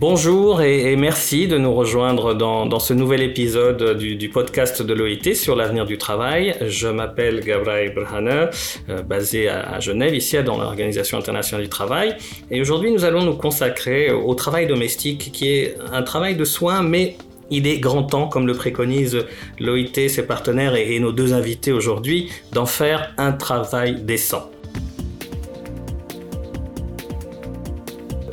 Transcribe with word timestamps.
Bonjour 0.00 0.60
et, 0.60 0.96
merci 0.96 1.46
de 1.46 1.56
nous 1.56 1.72
rejoindre 1.72 2.34
dans, 2.34 2.80
ce 2.80 2.92
nouvel 2.92 3.22
épisode 3.22 3.96
du, 3.96 4.28
podcast 4.28 4.82
de 4.82 4.92
l'OIT 4.92 5.34
sur 5.34 5.54
l'avenir 5.54 5.86
du 5.86 5.98
travail. 5.98 6.56
Je 6.66 6.88
m'appelle 6.88 7.40
Gabriel 7.40 7.94
Brhane, 7.94 8.50
euh, 8.88 9.02
basé 9.02 9.48
à, 9.48 9.78
Genève, 9.78 10.12
ici 10.12 10.36
dans 10.42 10.58
l'Organisation 10.58 11.18
internationale 11.18 11.62
du 11.62 11.70
travail. 11.70 12.16
Et 12.50 12.60
aujourd'hui, 12.60 12.90
nous 12.90 13.04
allons 13.04 13.22
nous 13.22 13.36
consacrer 13.36 14.10
au 14.10 14.34
travail 14.34 14.66
domestique, 14.66 15.30
qui 15.32 15.50
est 15.50 15.76
un 15.92 16.02
travail 16.02 16.34
de 16.34 16.44
soins, 16.44 16.82
mais 16.82 17.16
il 17.50 17.68
est 17.68 17.78
grand 17.78 18.02
temps, 18.02 18.26
comme 18.26 18.48
le 18.48 18.54
préconise 18.54 19.24
l'OIT, 19.60 20.08
ses 20.08 20.26
partenaires 20.26 20.74
et 20.74 20.98
nos 20.98 21.12
deux 21.12 21.34
invités 21.34 21.70
aujourd'hui, 21.70 22.30
d'en 22.52 22.66
faire 22.66 23.14
un 23.16 23.30
travail 23.30 24.02
décent. 24.02 24.50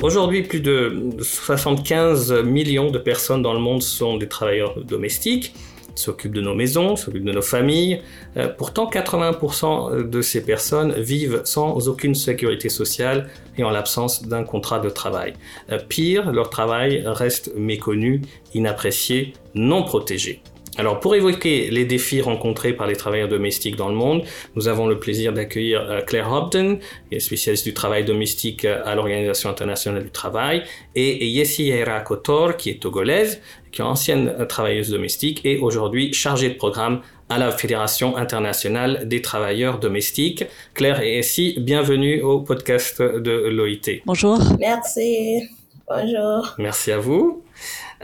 Aujourd'hui, 0.02 0.42
plus 0.42 0.60
de 0.60 1.14
75 1.20 2.32
millions 2.42 2.90
de 2.90 2.98
personnes 2.98 3.40
dans 3.40 3.54
le 3.54 3.60
monde 3.60 3.82
sont 3.82 4.16
des 4.16 4.26
travailleurs 4.26 4.74
domestiques, 4.84 5.54
s'occupent 5.94 6.34
de 6.34 6.40
nos 6.40 6.56
maisons, 6.56 6.96
s'occupent 6.96 7.24
de 7.24 7.30
nos 7.30 7.40
familles. 7.40 8.02
Euh, 8.36 8.48
pourtant, 8.48 8.90
80% 8.90 10.08
de 10.08 10.20
ces 10.20 10.44
personnes 10.44 10.92
vivent 10.94 11.42
sans 11.44 11.86
aucune 11.88 12.16
sécurité 12.16 12.68
sociale 12.68 13.30
et 13.56 13.62
en 13.62 13.70
l'absence 13.70 14.26
d'un 14.26 14.42
contrat 14.42 14.80
de 14.80 14.90
travail. 14.90 15.34
Euh, 15.70 15.78
pire, 15.78 16.32
leur 16.32 16.50
travail 16.50 17.04
reste 17.06 17.52
méconnu, 17.56 18.22
inapprécié, 18.54 19.34
non 19.54 19.84
protégé. 19.84 20.42
Alors 20.78 21.00
pour 21.00 21.14
évoquer 21.14 21.70
les 21.70 21.84
défis 21.84 22.22
rencontrés 22.22 22.72
par 22.72 22.86
les 22.86 22.96
travailleurs 22.96 23.28
domestiques 23.28 23.76
dans 23.76 23.90
le 23.90 23.94
monde, 23.94 24.22
nous 24.54 24.68
avons 24.68 24.86
le 24.86 24.98
plaisir 24.98 25.32
d'accueillir 25.32 25.82
euh, 25.82 26.00
Claire 26.00 26.32
Hobden, 26.32 26.78
qui 26.78 27.16
est 27.16 27.20
spécialiste 27.20 27.64
du 27.64 27.74
travail 27.74 28.04
domestique 28.04 28.64
euh, 28.64 28.82
à 28.86 28.94
l'Organisation 28.94 29.50
internationale 29.50 30.04
du 30.04 30.10
travail, 30.10 30.62
et 30.94 31.26
Yessi 31.26 31.68
Eira 31.68 32.00
Kotor, 32.00 32.56
qui 32.56 32.70
est 32.70 32.80
togolaise, 32.80 33.42
qui 33.70 33.82
est 33.82 33.84
ancienne 33.84 34.32
euh, 34.38 34.46
travailleuse 34.46 34.88
domestique 34.88 35.42
et 35.44 35.58
aujourd'hui 35.58 36.14
chargée 36.14 36.48
de 36.48 36.54
programme 36.54 37.02
à 37.28 37.36
la 37.36 37.50
Fédération 37.50 38.16
internationale 38.16 39.06
des 39.06 39.20
travailleurs 39.20 39.78
domestiques. 39.78 40.44
Claire 40.72 41.02
et 41.02 41.16
Yessi, 41.16 41.54
bienvenue 41.58 42.22
au 42.22 42.40
podcast 42.40 43.02
de 43.02 43.48
l'OIT. 43.50 44.00
Bonjour. 44.06 44.38
Merci. 44.58 45.50
Bonjour. 45.86 46.54
Merci 46.58 46.92
à 46.92 46.98
vous. 46.98 47.42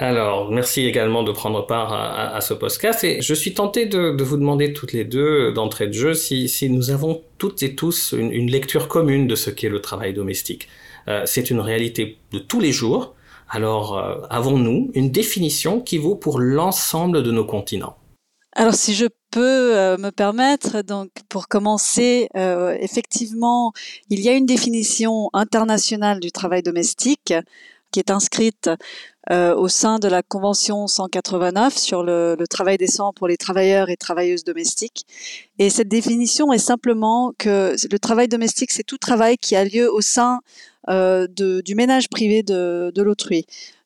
Alors, 0.00 0.52
merci 0.52 0.86
également 0.86 1.24
de 1.24 1.32
prendre 1.32 1.66
part 1.66 1.92
à, 1.92 2.41
ce 2.41 2.54
podcast. 2.54 3.02
Et 3.02 3.20
je 3.20 3.34
suis 3.34 3.52
tenté 3.52 3.84
de, 3.84 4.22
vous 4.22 4.36
demander 4.36 4.72
toutes 4.72 4.92
les 4.92 5.04
deux, 5.04 5.52
d'entrée 5.52 5.88
de 5.88 5.92
jeu, 5.92 6.14
si, 6.14 6.70
nous 6.70 6.91
avons 6.91 7.20
toutes 7.36 7.64
et 7.64 7.74
tous 7.74 8.14
une, 8.16 8.48
lecture 8.48 8.86
commune 8.86 9.26
de 9.26 9.34
ce 9.34 9.50
qu'est 9.50 9.69
le 9.69 9.80
travail 9.80 10.14
domestique. 10.14 10.69
Euh, 11.08 11.22
c'est 11.26 11.50
une 11.50 11.58
réalité 11.58 12.16
de 12.30 12.38
tous 12.38 12.60
les 12.60 12.70
jours. 12.70 13.16
Alors, 13.50 13.98
euh, 13.98 14.20
avons-nous 14.30 14.92
une 14.94 15.10
définition 15.10 15.80
qui 15.80 15.98
vaut 15.98 16.14
pour 16.14 16.38
l'ensemble 16.38 17.24
de 17.24 17.32
nos 17.32 17.44
continents? 17.44 17.96
Alors 18.54 18.74
si 18.74 18.94
je 18.94 19.06
peux 19.30 19.76
euh, 19.76 19.96
me 19.98 20.10
permettre, 20.10 20.82
donc 20.82 21.10
pour 21.28 21.48
commencer, 21.48 22.28
effectivement, 22.80 23.72
il 24.10 24.20
y 24.20 24.28
a 24.28 24.32
une 24.32 24.46
définition 24.46 25.28
internationale 25.32 26.20
du 26.20 26.30
travail 26.30 26.62
domestique 26.62 27.34
qui 27.91 28.00
est 28.00 28.10
inscrite 28.10 28.70
euh, 29.31 29.55
au 29.55 29.69
sein 29.69 29.98
de 29.98 30.09
la 30.09 30.23
Convention 30.23 30.87
189 30.87 31.77
sur 31.77 32.03
le, 32.03 32.37
le, 32.39 32.47
travail 32.47 32.79
décent 32.79 33.12
pour 33.12 33.29
les 33.29 33.37
travailleurs 33.37 33.91
et 33.91 33.97
travailleuses 33.97 34.45
domestiques. 34.45 35.07
Et 35.59 35.71
cette 35.71 35.89
définition 35.89 36.53
est 36.53 36.59
simplement 36.59 37.33
que 37.39 37.75
le 37.91 37.99
travail 37.99 38.29
domestique, 38.29 38.71
c'est 38.71 38.84
tout 38.84 38.99
travail 38.99 39.37
qui 39.37 39.55
a 39.56 39.65
lieu 39.65 39.93
au 39.93 40.01
sein 40.01 40.41
euh, 40.89 41.27
de, 41.29 41.61
du 41.61 41.75
ménage 41.75 42.09
privé 42.09 42.43
de, 42.43 42.91
de 42.95 43.03
l'autrui. 43.03 43.45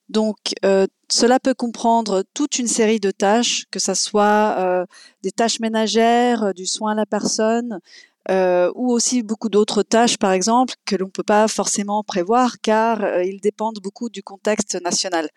Donc, 0.09 0.37
euh, 0.65 0.87
cela 1.09 1.41
peut 1.41 1.55
comprendre 1.55 2.23
toute 2.35 2.59
une 2.59 2.69
série 2.69 3.01
de 3.01 3.11
tâches, 3.11 3.65
que 3.71 3.81
ce 3.81 3.95
soit 3.95 4.55
euh, 4.59 4.87
des 5.23 5.33
tâches 5.33 5.59
ménagères, 5.59 6.55
du 6.55 6.67
soin 6.67 6.93
à 6.93 6.95
la 6.95 7.07
personne, 7.07 7.81
euh, 8.31 8.71
ou 8.75 8.93
aussi 8.93 9.23
beaucoup 9.23 9.49
d'autres 9.49 9.83
tâches, 9.83 10.17
par 10.17 10.33
exemple, 10.33 10.75
que 10.85 10.97
l'on 10.97 11.07
ne 11.07 11.11
peut 11.11 11.23
pas 11.23 11.49
forcément 11.49 12.03
prévoir 12.05 12.61
car 12.61 13.03
euh, 13.03 13.25
ils 13.25 13.41
dépendent 13.41 13.81
beaucoup 13.83 14.09
du 14.11 14.23
contexte 14.23 14.81
national. 14.83 15.29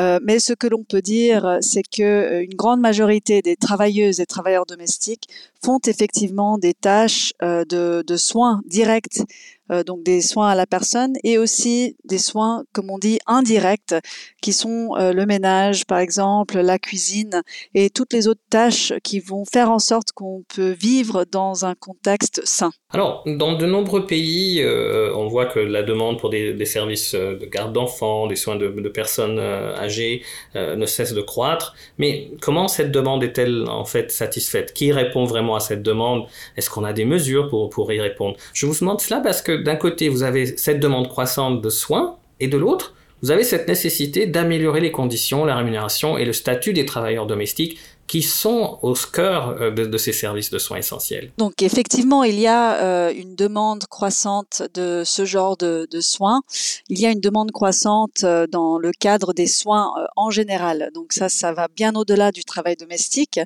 Euh, 0.00 0.18
mais 0.22 0.38
ce 0.38 0.52
que 0.52 0.66
l'on 0.66 0.84
peut 0.84 1.02
dire, 1.02 1.58
c'est 1.60 1.82
que 1.82 2.02
euh, 2.02 2.42
une 2.42 2.54
grande 2.54 2.80
majorité 2.80 3.42
des 3.42 3.56
travailleuses 3.56 4.20
et 4.20 4.26
travailleurs 4.26 4.66
domestiques 4.66 5.28
font 5.64 5.78
effectivement 5.86 6.58
des 6.58 6.74
tâches 6.74 7.32
de, 7.40 8.02
de, 8.02 8.16
soins 8.16 8.60
directs 8.66 9.22
euh, 9.70 9.82
donc 9.82 10.02
des 10.02 10.20
soins 10.20 10.50
à 10.50 10.54
la 10.54 10.66
personne 10.66 11.14
et 11.24 11.38
aussi 11.38 11.96
des 12.04 12.18
soins, 12.18 12.64
comme 12.72 12.90
on 12.90 12.98
dit, 12.98 13.18
indirects, 13.26 13.94
qui 14.42 14.52
sont 14.52 14.90
euh, 14.96 15.12
le 15.12 15.26
ménage, 15.26 15.84
par 15.86 15.98
exemple, 15.98 16.58
la 16.58 16.78
cuisine 16.78 17.42
et 17.74 17.90
toutes 17.90 18.12
les 18.12 18.28
autres 18.28 18.44
tâches 18.50 18.92
qui 19.02 19.20
vont 19.20 19.44
faire 19.44 19.70
en 19.70 19.78
sorte 19.78 20.12
qu'on 20.12 20.44
peut 20.54 20.70
vivre 20.70 21.24
dans 21.24 21.64
un 21.64 21.74
contexte 21.74 22.40
sain. 22.44 22.70
Alors, 22.92 23.24
dans 23.26 23.54
de 23.54 23.66
nombreux 23.66 24.06
pays, 24.06 24.62
euh, 24.62 25.12
on 25.14 25.26
voit 25.26 25.46
que 25.46 25.58
la 25.58 25.82
demande 25.82 26.18
pour 26.18 26.30
des, 26.30 26.64
services 26.64 27.14
de 27.14 27.44
garde 27.44 27.72
d'enfants, 27.72 28.26
des 28.26 28.36
soins 28.36 28.56
de, 28.56 28.88
personnes 28.88 29.38
âgées 29.38 30.22
ne 30.54 30.86
cesse 30.86 31.12
de 31.12 31.20
croître. 31.20 31.74
Mais 31.98 32.30
comment 32.40 32.68
cette 32.68 32.92
demande 32.92 33.24
est-elle 33.24 33.64
en 33.68 33.84
fait 33.84 34.10
satisfaite? 34.10 34.72
Qui 34.72 34.92
répond 34.92 35.24
vraiment 35.24 35.56
à 35.56 35.60
cette 35.60 35.82
demande? 35.82 36.26
Est-ce 36.56 36.70
qu'on 36.70 36.84
a 36.84 36.92
des 36.92 37.04
mesures 37.04 37.48
pour, 37.48 37.70
pour 37.70 37.92
y 37.92 38.00
répondre? 38.00 38.36
Je 38.54 38.66
vous 38.66 38.78
demande 38.78 39.00
cela 39.00 39.20
parce 39.20 39.42
que 39.42 39.52
d'un 39.52 39.76
côté, 39.76 40.08
vous 40.08 40.22
avez 40.22 40.46
cette 40.46 40.78
demande 40.80 41.08
croissante 41.08 41.60
de 41.60 41.68
soins, 41.68 42.16
et 42.40 42.48
de 42.48 42.56
l'autre, 42.56 42.94
vous 43.22 43.30
avez 43.30 43.44
cette 43.44 43.66
nécessité 43.66 44.26
d'améliorer 44.26 44.80
les 44.80 44.92
conditions, 44.92 45.44
la 45.44 45.56
rémunération 45.56 46.18
et 46.18 46.24
le 46.24 46.32
statut 46.32 46.72
des 46.74 46.84
travailleurs 46.84 47.26
domestiques 47.26 47.78
qui 48.06 48.22
sont 48.22 48.78
au 48.82 48.94
cœur 48.94 49.56
euh, 49.60 49.70
de, 49.70 49.98
ces 49.98 50.12
services 50.12 50.50
de 50.50 50.58
soins 50.58 50.78
essentiels. 50.78 51.32
Donc 51.38 51.62
effectivement, 51.62 52.22
il 52.24 52.38
y 52.38 52.46
a 52.46 52.82
euh, 52.82 53.12
une 53.14 53.34
demande 53.34 53.84
croissante 53.86 54.62
de 54.74 55.02
ce 55.04 55.24
genre 55.24 55.56
de, 55.56 55.86
soins. 56.00 56.42
Il 56.88 57.00
y 57.00 57.06
a 57.06 57.10
une 57.10 57.20
demande 57.20 57.50
croissante 57.52 58.22
euh, 58.24 58.46
dans 58.46 58.78
le 58.78 58.92
cadre 58.92 59.32
des 59.32 59.46
soins 59.46 59.92
en 60.14 60.30
général. 60.30 60.90
Donc 60.94 61.12
ça, 61.12 61.28
ça 61.28 61.52
va 61.52 61.68
bien 61.68 61.94
au-delà 61.94 62.32
du 62.32 62.44
travail 62.44 62.76
domestique. 62.76 63.40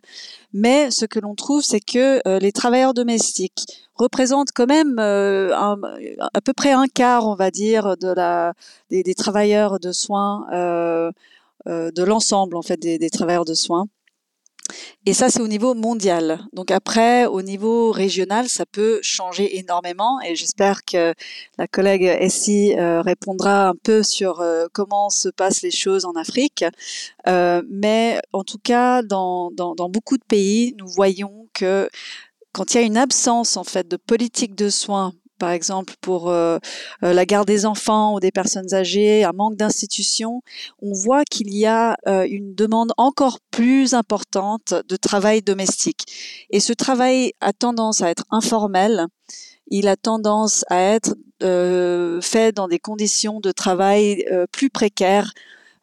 Mais 0.53 0.91
ce 0.91 1.07
que 1.07 1.21
l'on 1.21 1.35
trouve, 1.35 1.63
c'est 1.63 1.81
que 1.81 2.21
les 2.39 2.53
travailleurs 2.53 2.93
domestiques 2.93 3.67
représentent 3.95 4.51
quand 4.53 4.67
même 4.67 4.99
à 4.99 6.41
peu 6.45 6.53
près 6.53 6.73
un 6.73 6.87
quart, 6.87 7.27
on 7.27 7.37
va 7.37 7.51
dire, 7.53 7.97
de 7.97 8.09
la, 8.09 8.55
des, 8.91 9.15
travailleurs 9.15 9.79
de 9.79 9.93
soins, 9.93 10.47
de 11.67 12.03
l'ensemble 12.03 12.57
en 12.57 12.63
fait 12.63 12.79
des 12.79 13.11
travailleurs 13.11 13.45
de 13.45 13.55
soins. 13.55 13.87
Et 15.07 15.15
ça, 15.15 15.31
c'est 15.31 15.41
au 15.41 15.49
niveau 15.49 15.75
mondial. 15.75 16.41
Donc 16.53 16.71
après, 16.71 17.27
au 17.27 17.43
niveau 17.43 17.91
régional, 17.91 18.49
ça 18.49 18.67
peut 18.67 19.01
changer 19.03 19.59
énormément. 19.59 20.21
Et 20.21 20.37
j'espère 20.37 20.85
que 20.85 21.15
la 21.59 21.67
collègue 21.67 22.03
Essie 22.03 22.75
euh, 22.77 23.01
répondra 23.03 23.69
un 23.69 23.75
peu 23.75 24.03
sur 24.03 24.41
euh, 24.41 24.67
comment 24.73 25.11
se 25.11 25.29
passent 25.29 25.63
les 25.63 25.71
choses 25.71 26.05
en 26.05 26.13
Afrique. 26.13 26.65
Euh, 27.27 27.63
mais 27.69 28.21
en 28.33 28.45
tout 28.45 28.59
cas, 28.63 29.03
dans, 29.03 29.51
dans, 29.51 29.75
dans 29.75 29.89
beaucoup 29.89 30.17
de 30.17 30.25
pays, 30.25 30.75
nous 30.79 30.87
voyons 30.87 31.49
que 31.53 31.89
quand 32.53 32.75
il 32.75 32.81
y 32.81 32.81
a 32.81 32.87
une 32.87 32.97
absence 32.97 33.57
en 33.57 33.65
fait 33.65 33.89
de 33.89 33.97
politique 33.97 34.55
de 34.55 34.69
soins 34.69 35.13
par 35.41 35.51
exemple 35.51 35.95
pour 36.01 36.31
euh, 36.31 36.59
euh, 37.03 37.13
la 37.13 37.25
garde 37.25 37.49
des 37.49 37.67
enfants 37.67 38.15
ou 38.15 38.21
des 38.21 38.31
personnes 38.31 38.73
âgées, 38.75 39.25
un 39.25 39.33
manque 39.33 39.57
d'institutions, 39.57 40.43
on 40.81 40.93
voit 40.93 41.25
qu'il 41.25 41.53
y 41.53 41.67
a 41.67 41.97
euh, 42.07 42.27
une 42.31 42.55
demande 42.55 42.93
encore 42.97 43.41
plus 43.51 43.95
importante 43.95 44.75
de 44.89 44.97
travail 44.97 45.43
domestique. 45.43 46.05
Et 46.51 46.61
ce 46.61 46.73
travail 46.73 47.33
a 47.41 47.53
tendance 47.53 48.03
à 48.03 48.11
être 48.11 48.25
informel, 48.31 49.07
il 49.69 49.89
a 49.89 49.97
tendance 49.97 50.65
à 50.69 50.79
être 50.79 51.15
fait 52.21 52.53
dans 52.53 52.69
des 52.69 52.79
conditions 52.79 53.41
de 53.41 53.51
travail 53.51 54.27
plus 54.53 54.69
précaires, 54.69 55.33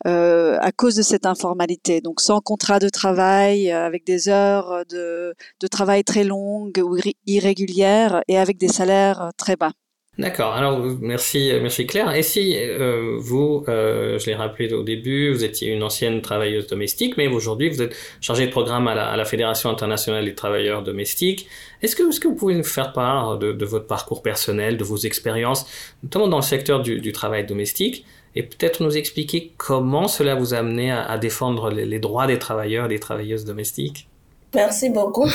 euh, 0.05 0.57
à 0.61 0.71
cause 0.71 0.95
de 0.95 1.01
cette 1.01 1.25
informalité. 1.25 2.01
Donc 2.01 2.21
sans 2.21 2.41
contrat 2.41 2.79
de 2.79 2.89
travail, 2.89 3.71
euh, 3.71 3.85
avec 3.85 4.05
des 4.05 4.29
heures 4.29 4.85
de, 4.89 5.33
de 5.59 5.67
travail 5.67 6.03
très 6.03 6.23
longues 6.23 6.81
ou 6.83 6.97
irrégulières 7.25 8.21
et 8.27 8.37
avec 8.37 8.57
des 8.57 8.67
salaires 8.67 9.21
euh, 9.21 9.29
très 9.37 9.55
bas. 9.55 9.71
D'accord. 10.17 10.53
Alors 10.53 10.83
merci, 10.99 11.51
merci 11.61 11.85
Claire. 11.85 12.15
Et 12.15 12.23
si 12.23 12.55
euh, 12.57 13.17
vous, 13.19 13.63
euh, 13.67 14.17
je 14.17 14.25
l'ai 14.25 14.33
rappelé 14.33 14.73
au 14.73 14.81
début, 14.81 15.31
vous 15.31 15.43
étiez 15.43 15.71
une 15.71 15.83
ancienne 15.83 16.21
travailleuse 16.21 16.65
domestique, 16.65 17.17
mais 17.17 17.27
aujourd'hui 17.27 17.69
vous 17.69 17.83
êtes 17.83 17.95
chargée 18.19 18.47
de 18.47 18.51
programme 18.51 18.87
à 18.87 18.95
la, 18.95 19.09
à 19.09 19.15
la, 19.15 19.25
Fédération 19.25 19.69
internationale 19.69 20.25
des 20.25 20.33
travailleurs 20.33 20.81
domestiques. 20.81 21.47
Est-ce 21.83 21.95
que, 21.95 22.09
est-ce 22.09 22.19
que 22.19 22.27
vous 22.27 22.33
pouvez 22.33 22.55
nous 22.55 22.63
faire 22.63 22.93
part 22.93 23.37
de, 23.37 23.51
de, 23.51 23.65
votre 23.65 23.85
parcours 23.85 24.23
personnel, 24.23 24.77
de 24.77 24.83
vos 24.83 24.97
expériences, 24.97 25.67
notamment 26.01 26.27
dans 26.27 26.37
le 26.37 26.43
secteur 26.43 26.81
du, 26.81 26.99
du 26.99 27.11
travail 27.11 27.45
domestique, 27.45 28.03
et 28.37 28.43
peut-être 28.43 28.83
nous 28.83 28.97
expliquer 28.97 29.51
comment 29.57 30.07
cela 30.07 30.35
vous 30.35 30.53
a 30.53 30.57
amené 30.57 30.91
à, 30.91 31.17
défendre 31.17 31.69
les, 31.71 31.99
droits 31.99 32.27
des 32.27 32.39
travailleurs 32.39 32.85
et 32.85 32.89
des 32.89 32.99
travailleuses 32.99 33.45
domestiques? 33.45 34.07
Merci 34.55 34.89
beaucoup. 34.89 35.29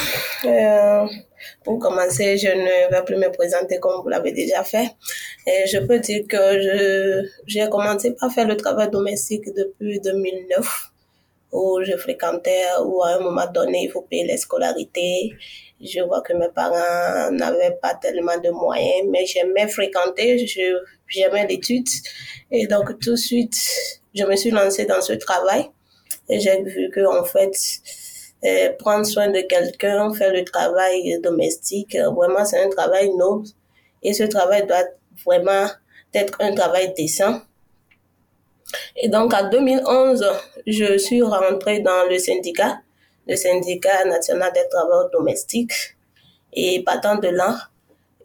Euh, 0.44 1.06
pour 1.64 1.78
commencer, 1.78 2.36
je 2.38 2.48
ne 2.48 2.90
vais 2.90 3.04
plus 3.04 3.16
me 3.16 3.30
présenter 3.30 3.78
comme 3.78 4.00
vous 4.02 4.08
l'avez 4.08 4.32
déjà 4.32 4.64
fait. 4.64 4.88
Je 5.46 5.78
peux 5.86 5.98
dire 5.98 6.24
que 6.28 7.22
j'ai 7.46 7.68
commencé 7.68 8.14
par 8.14 8.32
faire 8.32 8.46
le 8.46 8.56
travail 8.56 8.90
domestique 8.90 9.44
depuis 9.54 10.00
2009 10.00 10.92
où 11.52 11.80
je 11.84 11.96
fréquentais, 11.96 12.64
où 12.84 13.02
à 13.02 13.10
un 13.10 13.20
moment 13.20 13.46
donné, 13.52 13.84
il 13.84 13.90
faut 13.90 14.02
payer 14.02 14.24
les 14.24 14.38
scolarités. 14.38 15.34
Je 15.80 16.00
vois 16.00 16.22
que 16.22 16.32
mes 16.32 16.48
parents 16.48 17.30
n'avaient 17.30 17.76
pas 17.82 17.94
tellement 17.94 18.38
de 18.38 18.50
moyens, 18.50 19.08
mais 19.10 19.26
j'aimais 19.26 19.68
fréquenter, 19.68 20.46
j'aimais 21.08 21.46
l'étude. 21.46 21.86
Et 22.50 22.66
donc, 22.66 22.98
tout 23.00 23.10
de 23.10 23.16
suite, 23.16 23.56
je 24.14 24.24
me 24.24 24.34
suis 24.36 24.50
lancée 24.50 24.86
dans 24.86 25.02
ce 25.02 25.12
travail. 25.12 25.68
Et 26.28 26.40
j'ai 26.40 26.62
vu 26.62 26.90
que, 26.90 27.04
en 27.04 27.24
fait, 27.24 27.52
euh, 28.44 28.72
prendre 28.78 29.06
soin 29.06 29.28
de 29.28 29.40
quelqu'un, 29.40 30.12
faire 30.14 30.32
le 30.32 30.44
travail 30.44 31.20
domestique, 31.22 31.94
euh, 31.94 32.10
vraiment, 32.10 32.44
c'est 32.44 32.62
un 32.62 32.68
travail 32.68 33.10
noble. 33.14 33.46
Et 34.02 34.12
ce 34.12 34.24
travail 34.24 34.66
doit 34.66 34.84
vraiment 35.24 35.68
être 36.12 36.36
un 36.40 36.52
travail 36.52 36.92
décent. 36.94 37.40
Et 38.96 39.08
donc, 39.08 39.32
en 39.32 39.48
2011, 39.48 40.26
je 40.66 40.98
suis 40.98 41.22
rentrée 41.22 41.80
dans 41.80 42.08
le 42.08 42.18
syndicat, 42.18 42.80
le 43.28 43.36
syndicat 43.36 44.04
national 44.06 44.52
des 44.52 44.68
travailleurs 44.68 45.10
domestiques. 45.10 45.96
Et 46.52 46.82
partant 46.82 47.16
de 47.16 47.28
là, 47.28 47.56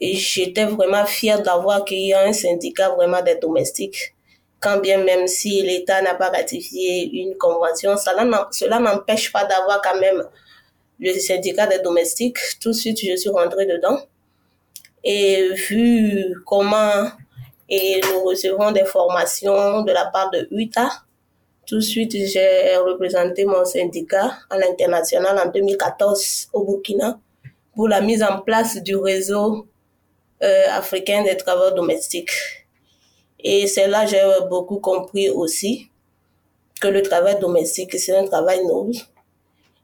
j'étais 0.02 0.66
vraiment 0.66 1.06
fière 1.06 1.42
d'avoir 1.42 1.82
a 1.82 2.24
un 2.26 2.34
syndicat 2.34 2.90
vraiment 2.90 3.22
des 3.22 3.36
domestiques. 3.36 4.16
Quand 4.60 4.80
bien 4.80 5.04
même 5.04 5.28
si 5.28 5.62
l'État 5.62 6.02
n'a 6.02 6.16
pas 6.16 6.30
ratifié 6.30 7.10
une 7.22 7.38
convention, 7.38 7.96
cela 7.98 8.80
n'empêche 8.80 9.32
pas 9.32 9.46
d'avoir 9.46 9.82
quand 9.82 10.00
même 10.00 10.24
le 11.00 11.14
syndicat 11.14 11.68
des 11.68 11.80
domestiques. 11.80 12.38
Tout 12.60 12.70
de 12.70 12.74
suite, 12.74 13.00
je 13.00 13.16
suis 13.16 13.30
rentrée 13.30 13.66
dedans. 13.66 14.00
Et 15.04 15.50
vu 15.54 16.34
comment 16.46 17.12
et 17.70 18.02
nous 18.12 18.24
recevons 18.24 18.72
des 18.72 18.86
formations 18.86 19.82
de 19.82 19.92
la 19.92 20.06
part 20.06 20.32
de 20.32 20.48
UTA. 20.52 20.90
Tout 21.66 21.76
de 21.76 21.82
suite, 21.82 22.14
j'ai 22.14 22.78
représenté 22.78 23.44
mon 23.44 23.66
syndicat 23.66 24.34
à 24.50 24.58
l'international 24.58 25.38
en 25.38 25.50
2014 25.52 26.50
au 26.54 26.64
Burkina 26.64 27.20
pour 27.76 27.90
la 27.90 28.00
mise 28.02 28.24
en 28.24 28.40
place 28.40 28.82
du 28.82 28.96
réseau 28.96 29.68
euh, 30.42 30.64
africain 30.72 31.24
des 31.24 31.36
travaux 31.36 31.76
domestiques. 31.76 32.32
Et 33.40 33.68
c'est 33.68 33.88
là 33.88 34.06
que 34.06 34.12
j'ai 34.12 34.24
beaucoup 34.50 34.80
compris 34.80 35.30
aussi 35.30 35.90
que 36.82 36.88
le 36.88 37.02
travail 37.02 37.40
domestique, 37.40 37.98
c'est 38.00 38.16
un 38.16 38.26
travail 38.26 38.66
noble. 38.66 38.94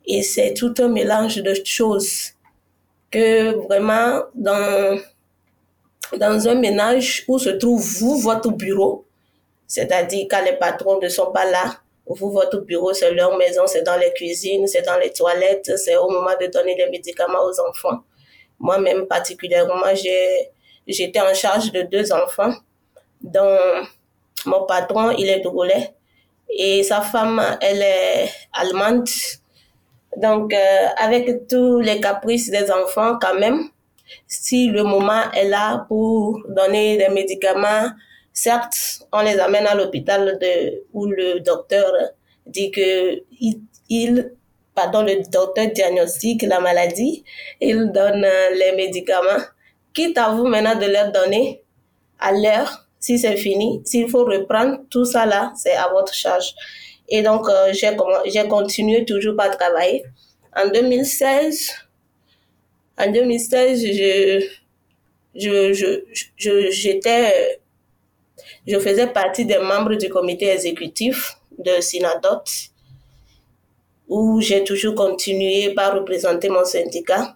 Et 0.05 0.21
c'est 0.21 0.53
tout 0.53 0.73
un 0.79 0.89
mélange 0.89 1.37
de 1.37 1.53
choses 1.63 2.31
que 3.09 3.55
vraiment 3.65 4.23
dans 4.35 4.99
dans 6.17 6.47
un 6.47 6.55
ménage 6.55 7.23
où 7.27 7.39
se 7.39 7.49
trouve 7.49 7.81
vous, 7.99 8.17
votre 8.19 8.51
bureau, 8.51 9.05
c'est-à-dire 9.67 10.27
quand 10.29 10.43
les 10.43 10.53
patrons 10.53 10.99
ne 10.99 11.09
sont 11.09 11.31
pas 11.31 11.49
là, 11.49 11.79
vous, 12.05 12.29
votre 12.31 12.59
bureau, 12.59 12.93
c'est 12.93 13.11
leur 13.13 13.37
maison, 13.37 13.63
c'est 13.65 13.81
dans 13.83 13.97
les 13.97 14.11
cuisines, 14.13 14.67
c'est 14.67 14.81
dans 14.81 14.97
les 14.97 15.11
toilettes, 15.11 15.71
c'est 15.77 15.95
au 15.95 16.09
moment 16.09 16.35
de 16.39 16.47
donner 16.47 16.75
les 16.75 16.89
médicaments 16.89 17.43
aux 17.43 17.59
enfants. 17.61 18.03
Moi-même, 18.59 19.07
particulièrement, 19.07 19.95
j'ai, 19.95 20.49
j'étais 20.87 21.21
en 21.21 21.33
charge 21.33 21.71
de 21.71 21.81
deux 21.83 22.11
enfants, 22.11 22.53
dont 23.23 23.57
mon 24.45 24.65
patron, 24.65 25.11
il 25.11 25.29
est 25.29 25.39
drôlet, 25.39 25.93
et 26.49 26.83
sa 26.83 27.01
femme, 27.01 27.41
elle 27.61 27.81
est 27.81 28.29
allemande. 28.53 29.07
Donc, 30.17 30.53
euh, 30.53 30.85
avec 30.97 31.47
tous 31.47 31.79
les 31.79 31.99
caprices 31.99 32.51
des 32.51 32.69
enfants, 32.69 33.17
quand 33.19 33.39
même, 33.39 33.69
si 34.27 34.67
le 34.67 34.83
moment 34.83 35.31
est 35.33 35.47
là 35.47 35.85
pour 35.87 36.39
donner 36.47 36.97
des 36.97 37.09
médicaments, 37.09 37.89
certes, 38.31 39.03
on 39.11 39.21
les 39.21 39.39
amène 39.39 39.65
à 39.65 39.75
l'hôpital 39.75 40.37
de, 40.39 40.83
où 40.93 41.05
le 41.05 41.39
docteur 41.39 41.91
dit 42.45 42.69
que 42.69 43.21
il, 43.89 44.31
pardon, 44.75 45.03
le 45.03 45.23
docteur 45.29 45.67
diagnostique 45.71 46.43
la 46.43 46.59
maladie, 46.59 47.23
il 47.61 47.91
donne 47.91 48.25
les 48.55 48.73
médicaments. 48.75 49.43
Quitte 49.93 50.17
à 50.17 50.29
vous 50.29 50.45
maintenant 50.45 50.75
de 50.75 50.85
leur 50.85 51.11
donner 51.11 51.63
à 52.19 52.31
l'heure, 52.31 52.87
si 53.03 53.19
c'est 53.19 53.35
fini, 53.35 53.81
s'il 53.83 54.07
faut 54.09 54.23
reprendre, 54.23 54.77
tout 54.89 55.03
ça 55.03 55.25
là, 55.25 55.51
c'est 55.57 55.73
à 55.73 55.89
votre 55.89 56.13
charge. 56.13 56.55
Et 57.09 57.21
donc, 57.21 57.49
euh, 57.49 57.73
j'ai 57.73 58.47
continué 58.47 59.03
toujours 59.03 59.35
par 59.35 59.57
travailler. 59.57 60.05
En 60.55 60.69
2016, 60.69 61.69
en 62.97 63.11
2016, 63.11 63.85
je, 63.85 64.47
je, 65.35 66.01
je, 66.37 66.71
j'étais, 66.71 67.59
je 68.65 68.79
faisais 68.79 69.07
partie 69.07 69.45
des 69.45 69.57
membres 69.59 69.95
du 69.95 70.07
comité 70.07 70.47
exécutif 70.47 71.37
de 71.59 71.81
Sinadot, 71.81 72.45
où 74.07 74.39
j'ai 74.39 74.63
toujours 74.63 74.95
continué 74.95 75.73
par 75.73 75.93
représenter 75.93 76.47
mon 76.47 76.63
syndicat 76.63 77.35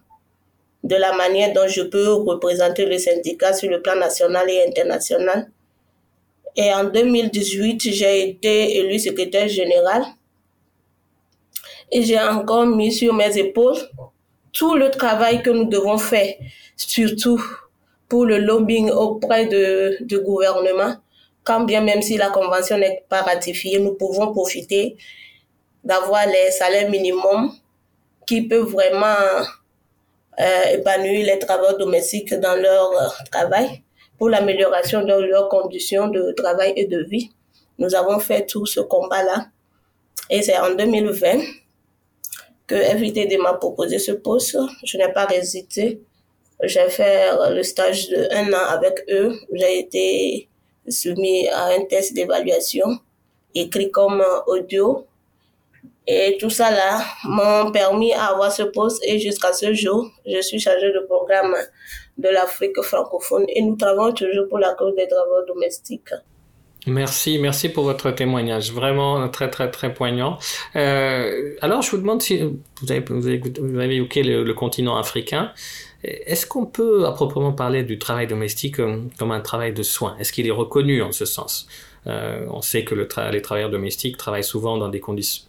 de 0.82 0.96
la 0.96 1.12
manière 1.14 1.52
dont 1.52 1.68
je 1.68 1.82
peux 1.82 2.10
représenter 2.14 2.86
le 2.86 2.96
syndicat 2.96 3.52
sur 3.52 3.68
le 3.68 3.82
plan 3.82 3.96
national 3.96 4.48
et 4.48 4.64
international. 4.66 5.50
Et 6.60 6.74
en 6.74 6.82
2018, 6.82 7.80
j'ai 7.92 8.30
été 8.30 8.78
élu 8.78 8.98
secrétaire 8.98 9.46
général 9.46 10.02
et 11.92 12.02
j'ai 12.02 12.18
encore 12.18 12.66
mis 12.66 12.92
sur 12.92 13.14
mes 13.14 13.38
épaules 13.38 13.78
tout 14.52 14.74
le 14.74 14.90
travail 14.90 15.40
que 15.40 15.50
nous 15.50 15.66
devons 15.66 15.98
faire, 15.98 16.34
surtout 16.76 17.40
pour 18.08 18.24
le 18.24 18.38
lobbying 18.38 18.90
auprès 18.90 19.46
de, 19.46 19.98
du 20.00 20.18
gouvernement, 20.18 20.96
quand 21.44 21.60
bien 21.60 21.80
même 21.80 22.02
si 22.02 22.16
la 22.16 22.30
convention 22.30 22.76
n'est 22.76 23.04
pas 23.08 23.22
ratifiée, 23.22 23.78
nous 23.78 23.94
pouvons 23.94 24.32
profiter 24.32 24.96
d'avoir 25.84 26.26
les 26.26 26.50
salaires 26.50 26.90
minimums 26.90 27.52
qui 28.26 28.42
peuvent 28.42 28.72
vraiment 28.72 29.14
euh, 30.40 30.72
épanouir 30.72 31.24
les 31.24 31.38
travailleurs 31.38 31.78
domestiques 31.78 32.34
dans 32.34 32.56
leur 32.60 32.90
euh, 33.00 33.06
travail 33.30 33.84
pour 34.18 34.28
l'amélioration 34.28 35.04
de 35.04 35.12
leurs 35.12 35.48
conditions 35.48 36.08
de 36.08 36.32
travail 36.32 36.72
et 36.76 36.86
de 36.86 37.04
vie. 37.04 37.30
Nous 37.78 37.94
avons 37.94 38.18
fait 38.18 38.44
tout 38.46 38.66
ce 38.66 38.80
combat-là. 38.80 39.46
Et 40.28 40.42
c'est 40.42 40.58
en 40.58 40.74
2020 40.74 41.38
que 42.66 42.74
FITD 42.74 43.38
m'a 43.38 43.54
proposé 43.54 43.98
ce 43.98 44.12
poste. 44.12 44.58
Je 44.84 44.98
n'ai 44.98 45.12
pas 45.12 45.26
hésité. 45.32 46.00
J'ai 46.62 46.88
fait 46.90 47.30
le 47.50 47.62
stage 47.62 48.08
de 48.08 48.28
un 48.32 48.52
an 48.52 48.66
avec 48.68 49.04
eux. 49.08 49.32
J'ai 49.52 49.78
été 49.78 50.48
soumis 50.88 51.48
à 51.48 51.66
un 51.68 51.84
test 51.84 52.14
d'évaluation 52.14 52.98
écrit 53.54 53.90
comme 53.90 54.22
audio. 54.46 55.06
Et 56.06 56.38
tout 56.40 56.50
ça 56.50 56.70
là 56.70 57.04
m'ont 57.24 57.70
permis 57.70 58.10
d'avoir 58.10 58.50
ce 58.50 58.62
poste 58.62 59.02
et 59.04 59.18
jusqu'à 59.18 59.52
ce 59.52 59.74
jour, 59.74 60.10
je 60.26 60.40
suis 60.40 60.58
chargée 60.58 60.90
de 60.90 61.00
programme 61.00 61.54
de 62.18 62.28
l'Afrique 62.28 62.80
francophone 62.82 63.44
et 63.48 63.62
nous 63.62 63.76
travaillons 63.76 64.12
toujours 64.12 64.48
pour 64.48 64.58
la 64.58 64.74
cause 64.74 64.94
des 64.96 65.08
travaux 65.08 65.44
domestiques. 65.46 66.10
Merci, 66.86 67.38
merci 67.38 67.68
pour 67.68 67.84
votre 67.84 68.10
témoignage, 68.12 68.72
vraiment 68.72 69.28
très 69.28 69.50
très 69.50 69.70
très 69.70 69.92
poignant. 69.92 70.38
Euh, 70.76 71.54
alors 71.60 71.82
je 71.82 71.90
vous 71.90 71.98
demande 71.98 72.22
si 72.22 72.40
vous 72.40 72.92
avez, 72.92 73.00
vous 73.00 73.26
avez, 73.26 73.96
évoqué 73.96 74.22
le, 74.22 74.52
continent 74.54 74.96
africain. 74.96 75.52
Est-ce 76.02 76.46
qu'on 76.46 76.64
peut 76.66 77.06
à 77.06 77.12
proprement 77.12 77.52
parler 77.52 77.82
du 77.82 77.98
travail 77.98 78.26
domestique 78.28 78.76
comme, 78.76 79.10
comme 79.18 79.32
un 79.32 79.40
travail 79.40 79.72
de 79.72 79.82
soins? 79.82 80.16
Est-ce 80.18 80.32
qu'il 80.32 80.46
est 80.46 80.52
reconnu 80.52 81.02
en 81.02 81.12
ce 81.12 81.24
sens? 81.24 81.66
Euh, 82.06 82.46
On 82.50 82.62
sait 82.62 82.84
que 82.84 82.94
le 82.94 83.08
les 83.32 83.42
travailleurs 83.42 83.70
domestiques 83.70 84.16
travaillent 84.16 84.44
souvent 84.44 84.78
dans 84.78 84.88
des 84.88 85.00
conditions, 85.00 85.44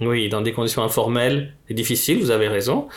oui, 0.00 0.28
dans 0.28 0.40
des 0.40 0.52
conditions 0.52 0.82
informelles 0.82 1.54
et 1.68 1.74
difficiles. 1.74 2.20
Vous 2.20 2.30
avez 2.30 2.48
raison. 2.48 2.88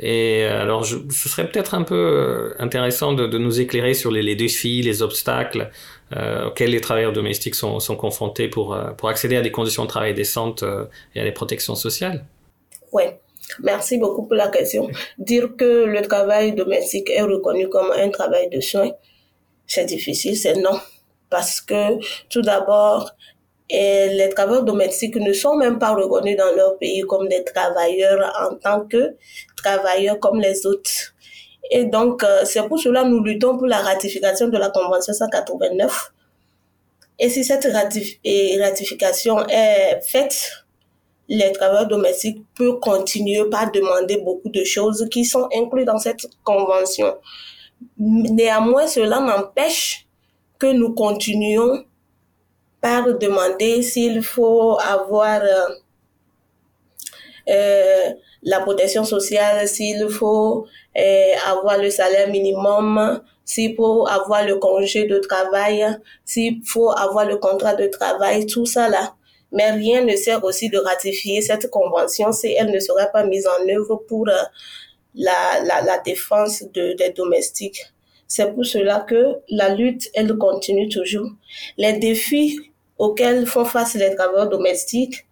Et 0.00 0.44
alors, 0.44 0.84
je, 0.84 0.98
ce 1.10 1.28
serait 1.28 1.50
peut-être 1.50 1.74
un 1.74 1.82
peu 1.82 1.94
euh, 1.94 2.54
intéressant 2.58 3.12
de, 3.12 3.26
nous 3.38 3.60
éclairer 3.60 3.94
sur 3.94 4.10
les, 4.10 4.36
défis, 4.36 4.82
les 4.82 5.02
obstacles 5.02 5.70
euh, 6.16 6.46
auxquels 6.46 6.70
les 6.70 6.80
travailleurs 6.80 7.12
domestiques 7.12 7.54
sont, 7.54 7.78
confrontés 7.98 8.48
pour, 8.48 8.74
euh, 8.74 8.92
pour 8.92 9.10
accéder 9.10 9.36
à 9.36 9.42
des 9.42 9.52
conditions 9.52 9.82
de 9.82 9.88
travail 9.88 10.14
décentes 10.14 10.62
euh, 10.62 10.86
et 11.14 11.20
à 11.20 11.24
des 11.24 11.32
protections 11.32 11.74
sociales 11.74 12.24
Oui, 12.92 13.02
merci 13.62 13.98
beaucoup 13.98 14.26
pour 14.26 14.36
la 14.36 14.48
question. 14.48 14.88
Dire 15.18 15.50
que 15.58 15.84
le 15.84 16.00
travail 16.02 16.54
domestique 16.54 17.10
est 17.10 17.20
reconnu 17.20 17.68
comme 17.68 17.90
un 17.90 18.08
travail 18.08 18.48
de 18.48 18.60
soins, 18.60 18.92
c'est 19.66 19.84
difficile, 19.84 20.36
c'est 20.36 20.54
non. 20.54 20.80
Parce 21.28 21.60
que 21.60 21.98
tout 22.30 22.40
d'abord, 22.40 23.10
les 23.70 24.30
travailleurs 24.34 24.64
domestiques 24.64 25.16
ne 25.16 25.34
sont 25.34 25.58
même 25.58 25.78
pas 25.78 25.94
reconnus 25.94 26.38
dans 26.38 26.56
leur 26.56 26.78
pays 26.78 27.02
comme 27.02 27.28
des 27.28 27.44
travailleurs 27.44 28.32
en 28.40 28.54
tant 28.54 28.86
que 28.86 29.14
travailleurs 29.62 30.18
comme 30.20 30.40
les 30.40 30.66
autres. 30.66 30.90
Et 31.70 31.84
donc, 31.84 32.24
euh, 32.24 32.44
c'est 32.44 32.66
pour 32.66 32.78
cela 32.78 33.02
que 33.02 33.08
nous 33.08 33.22
luttons 33.22 33.56
pour 33.58 33.66
la 33.66 33.78
ratification 33.78 34.48
de 34.48 34.56
la 34.56 34.70
Convention 34.70 35.12
189. 35.12 36.12
Et 37.18 37.28
si 37.28 37.44
cette 37.44 37.66
ratification 37.66 39.46
est 39.48 40.00
faite, 40.06 40.64
les 41.28 41.52
travailleurs 41.52 41.88
domestiques 41.88 42.42
peuvent 42.56 42.78
continuer 42.80 43.44
par 43.50 43.70
demander 43.70 44.18
beaucoup 44.18 44.48
de 44.48 44.64
choses 44.64 45.06
qui 45.10 45.24
sont 45.24 45.48
incluses 45.54 45.84
dans 45.84 45.98
cette 45.98 46.26
convention. 46.42 47.16
Néanmoins, 47.98 48.86
cela 48.86 49.20
n'empêche 49.20 50.06
que 50.58 50.68
nous 50.72 50.94
continuons 50.94 51.84
par 52.80 53.18
demander 53.18 53.82
s'il 53.82 54.22
faut 54.22 54.78
avoir 54.78 55.42
euh, 55.42 55.68
la 57.48 58.60
protection 58.60 59.04
sociale, 59.04 59.66
s'il 59.68 60.08
faut 60.08 60.66
euh, 60.96 61.32
avoir 61.46 61.78
le 61.78 61.90
salaire 61.90 62.28
minimum, 62.28 63.22
s'il 63.44 63.74
faut 63.74 64.06
avoir 64.06 64.44
le 64.44 64.56
congé 64.56 65.06
de 65.06 65.18
travail, 65.18 65.86
s'il 66.24 66.60
faut 66.64 66.90
avoir 66.90 67.24
le 67.24 67.36
contrat 67.38 67.74
de 67.74 67.86
travail, 67.86 68.46
tout 68.46 68.66
ça 68.66 68.88
là. 68.88 69.14
Mais 69.50 69.70
rien 69.70 70.04
ne 70.04 70.14
sert 70.14 70.44
aussi 70.44 70.68
de 70.68 70.78
ratifier 70.78 71.40
cette 71.40 71.70
convention 71.70 72.32
si 72.32 72.48
elle 72.52 72.70
ne 72.70 72.78
sera 72.80 73.06
pas 73.06 73.24
mise 73.24 73.46
en 73.46 73.66
œuvre 73.68 73.96
pour 74.06 74.26
la, 74.26 74.50
la, 75.14 75.80
la 75.82 75.98
défense 75.98 76.64
de, 76.74 76.92
des 76.92 77.10
domestiques. 77.10 77.82
C'est 78.26 78.52
pour 78.54 78.66
cela 78.66 79.06
que 79.08 79.36
la 79.48 79.70
lutte, 79.70 80.10
elle 80.12 80.36
continue 80.36 80.88
toujours. 80.90 81.30
Les 81.78 81.94
défis 81.94 82.60
auxquels 82.98 83.46
font 83.46 83.64
face 83.64 83.94
les 83.94 84.14
travailleurs 84.14 84.50
domestiques, 84.50 85.26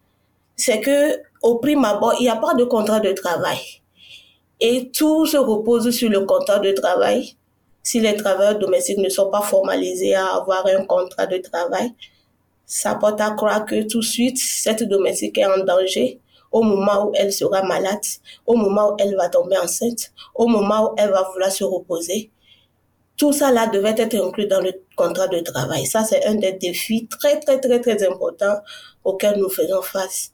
c'est 0.56 0.80
que 0.80 1.20
au 1.46 1.58
prime 1.58 1.84
abord, 1.84 2.14
il 2.18 2.24
n'y 2.24 2.28
a 2.28 2.36
pas 2.36 2.54
de 2.54 2.64
contrat 2.64 2.98
de 2.98 3.12
travail. 3.12 3.58
Et 4.60 4.90
tout 4.90 5.26
se 5.26 5.36
repose 5.36 5.90
sur 5.90 6.10
le 6.10 6.24
contrat 6.24 6.58
de 6.58 6.72
travail. 6.72 7.36
Si 7.84 8.00
les 8.00 8.16
travailleurs 8.16 8.58
domestiques 8.58 8.98
ne 8.98 9.08
sont 9.08 9.30
pas 9.30 9.42
formalisés 9.42 10.16
à 10.16 10.26
avoir 10.34 10.66
un 10.66 10.84
contrat 10.86 11.26
de 11.26 11.38
travail, 11.38 11.94
ça 12.64 12.96
porte 12.96 13.20
à 13.20 13.30
croire 13.30 13.64
que 13.64 13.82
tout 13.82 14.00
de 14.00 14.04
suite, 14.04 14.38
cette 14.38 14.82
domestique 14.82 15.38
est 15.38 15.46
en 15.46 15.62
danger 15.62 16.20
au 16.50 16.62
moment 16.62 17.06
où 17.06 17.12
elle 17.14 17.32
sera 17.32 17.62
malade, 17.62 18.06
au 18.44 18.56
moment 18.56 18.92
où 18.92 18.96
elle 18.98 19.14
va 19.14 19.28
tomber 19.28 19.56
enceinte, 19.58 20.10
au 20.34 20.48
moment 20.48 20.90
où 20.90 20.94
elle 20.98 21.10
va 21.10 21.30
vouloir 21.32 21.52
se 21.52 21.62
reposer. 21.62 22.32
Tout 23.16 23.32
ça 23.32 23.52
là 23.52 23.68
devait 23.68 23.94
être 23.96 24.16
inclus 24.16 24.48
dans 24.48 24.60
le 24.60 24.72
contrat 24.96 25.28
de 25.28 25.38
travail. 25.40 25.86
Ça, 25.86 26.02
c'est 26.02 26.24
un 26.26 26.34
des 26.34 26.54
défis 26.54 27.06
très, 27.06 27.38
très, 27.38 27.60
très, 27.60 27.80
très 27.80 28.04
importants 28.04 28.58
auxquels 29.04 29.38
nous 29.38 29.48
faisons 29.48 29.82
face. 29.82 30.32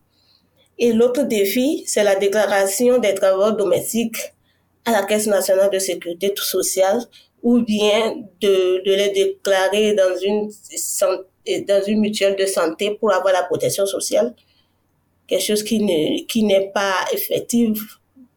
Et 0.82 0.92
l'autre 0.92 1.22
défi, 1.22 1.84
c'est 1.86 2.02
la 2.02 2.16
déclaration 2.16 2.98
des 2.98 3.14
travailleurs 3.14 3.56
domestiques 3.56 4.16
à 4.84 4.90
la 4.90 5.04
Caisse 5.04 5.28
nationale 5.28 5.70
de 5.70 5.78
sécurité 5.78 6.32
sociale 6.34 7.00
ou 7.40 7.60
bien 7.60 8.16
de, 8.40 8.82
de 8.84 8.92
les 8.92 9.10
déclarer 9.10 9.94
dans 9.94 10.16
une, 10.20 10.50
dans 11.68 11.84
une 11.86 12.00
mutuelle 12.00 12.34
de 12.34 12.46
santé 12.46 12.96
pour 12.98 13.12
avoir 13.12 13.32
la 13.32 13.44
protection 13.44 13.86
sociale. 13.86 14.34
Quelque 15.28 15.44
chose 15.44 15.62
qui 15.62 15.78
n'est 15.78 16.24
qui 16.28 16.42
n'est 16.42 16.72
pas 16.74 16.96
effectif 17.12 17.78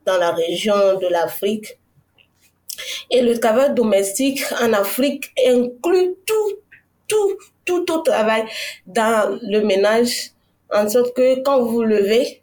dans 0.05 0.19
la 0.19 0.29
région 0.29 0.99
de 0.99 1.07
l'Afrique 1.07 1.79
et 3.09 3.23
le 3.23 3.39
travail 3.39 3.73
domestique 3.73 4.43
en 4.61 4.71
Afrique 4.73 5.31
inclut 5.47 6.13
tout, 6.27 6.51
tout, 7.07 7.37
tout 7.65 7.91
au 7.91 7.99
travail 8.01 8.45
dans 8.85 9.39
le 9.41 9.61
ménage, 9.61 10.34
en 10.73 10.89
sorte 10.89 11.15
que 11.15 11.41
quand 11.41 11.61
vous 11.63 11.71
vous 11.71 11.83
levez, 11.83 12.41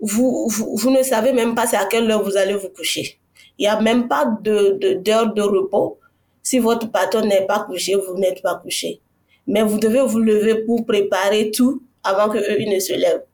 vous, 0.00 0.48
vous, 0.48 0.90
ne 0.90 1.02
savez 1.02 1.32
même 1.32 1.54
pas 1.54 1.74
à 1.76 1.86
quelle 1.86 2.10
heure 2.10 2.22
vous 2.22 2.36
allez 2.36 2.54
vous 2.54 2.68
coucher. 2.68 3.18
Il 3.58 3.62
n'y 3.62 3.66
a 3.68 3.80
même 3.80 4.06
pas 4.06 4.24
de, 4.42 4.78
de, 4.80 4.94
d'heure 4.94 5.32
de 5.34 5.42
repos. 5.42 5.98
Si 6.42 6.58
votre 6.58 6.90
patron 6.90 7.22
n'est 7.22 7.46
pas 7.46 7.60
couché, 7.60 7.94
vous 7.96 8.16
n'êtes 8.16 8.40
pas 8.42 8.54
couché. 8.56 9.00
Mais 9.46 9.62
vous 9.62 9.78
devez 9.78 10.02
vous 10.02 10.20
lever 10.20 10.64
pour 10.64 10.86
préparer 10.86 11.50
tout 11.50 11.82
avant 12.04 12.28
que 12.28 12.38
eux 12.38 12.72
ne 12.72 12.78
se 12.78 12.92
lèvent. 12.92 13.24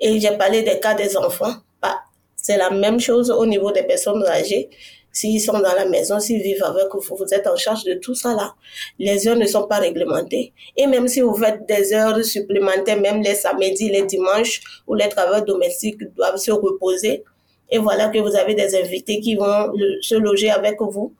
Et 0.00 0.18
j'ai 0.18 0.36
parlé 0.38 0.62
des 0.62 0.80
cas 0.80 0.94
des 0.94 1.16
enfants. 1.16 1.54
Bah, 1.82 2.00
c'est 2.36 2.56
la 2.56 2.70
même 2.70 2.98
chose 2.98 3.30
au 3.30 3.44
niveau 3.44 3.70
des 3.70 3.82
personnes 3.82 4.24
âgées. 4.26 4.70
S'ils 5.12 5.40
sont 5.40 5.58
dans 5.58 5.74
la 5.74 5.86
maison, 5.86 6.20
s'ils 6.20 6.40
vivent 6.40 6.62
avec 6.62 6.86
vous, 6.92 7.16
vous 7.16 7.34
êtes 7.34 7.46
en 7.46 7.56
charge 7.56 7.84
de 7.84 7.94
tout 7.94 8.14
ça 8.14 8.34
là. 8.34 8.54
Les 8.98 9.26
heures 9.26 9.36
ne 9.36 9.46
sont 9.46 9.66
pas 9.66 9.78
réglementées. 9.78 10.52
Et 10.76 10.86
même 10.86 11.08
si 11.08 11.20
vous 11.20 11.34
faites 11.34 11.66
des 11.66 11.92
heures 11.92 12.24
supplémentaires, 12.24 13.00
même 13.00 13.20
les 13.20 13.34
samedis, 13.34 13.90
les 13.90 14.04
dimanches, 14.04 14.60
où 14.86 14.94
les 14.94 15.08
travailleurs 15.08 15.44
domestiques 15.44 16.02
doivent 16.14 16.36
se 16.36 16.52
reposer, 16.52 17.24
et 17.70 17.78
voilà 17.78 18.08
que 18.08 18.18
vous 18.18 18.36
avez 18.36 18.54
des 18.54 18.74
invités 18.76 19.20
qui 19.20 19.36
vont 19.36 19.72
se 20.00 20.14
loger 20.14 20.50
avec 20.50 20.80
vous. 20.80 21.12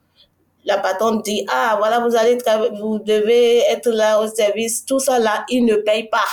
La 0.65 0.79
patronne 0.79 1.23
dit, 1.23 1.45
ah, 1.49 1.77
voilà, 1.79 2.01
vous 2.01 2.15
allez 2.17 2.39
vous 2.81 2.99
devez 2.99 3.59
être 3.71 3.91
là 3.91 4.21
au 4.21 4.29
service. 4.29 4.85
Tout 4.85 4.99
ça 5.01 5.19
là, 5.19 5.45
ils 5.49 5.65
ne 5.65 5.77
payent 5.77 6.09
pas. 6.09 6.25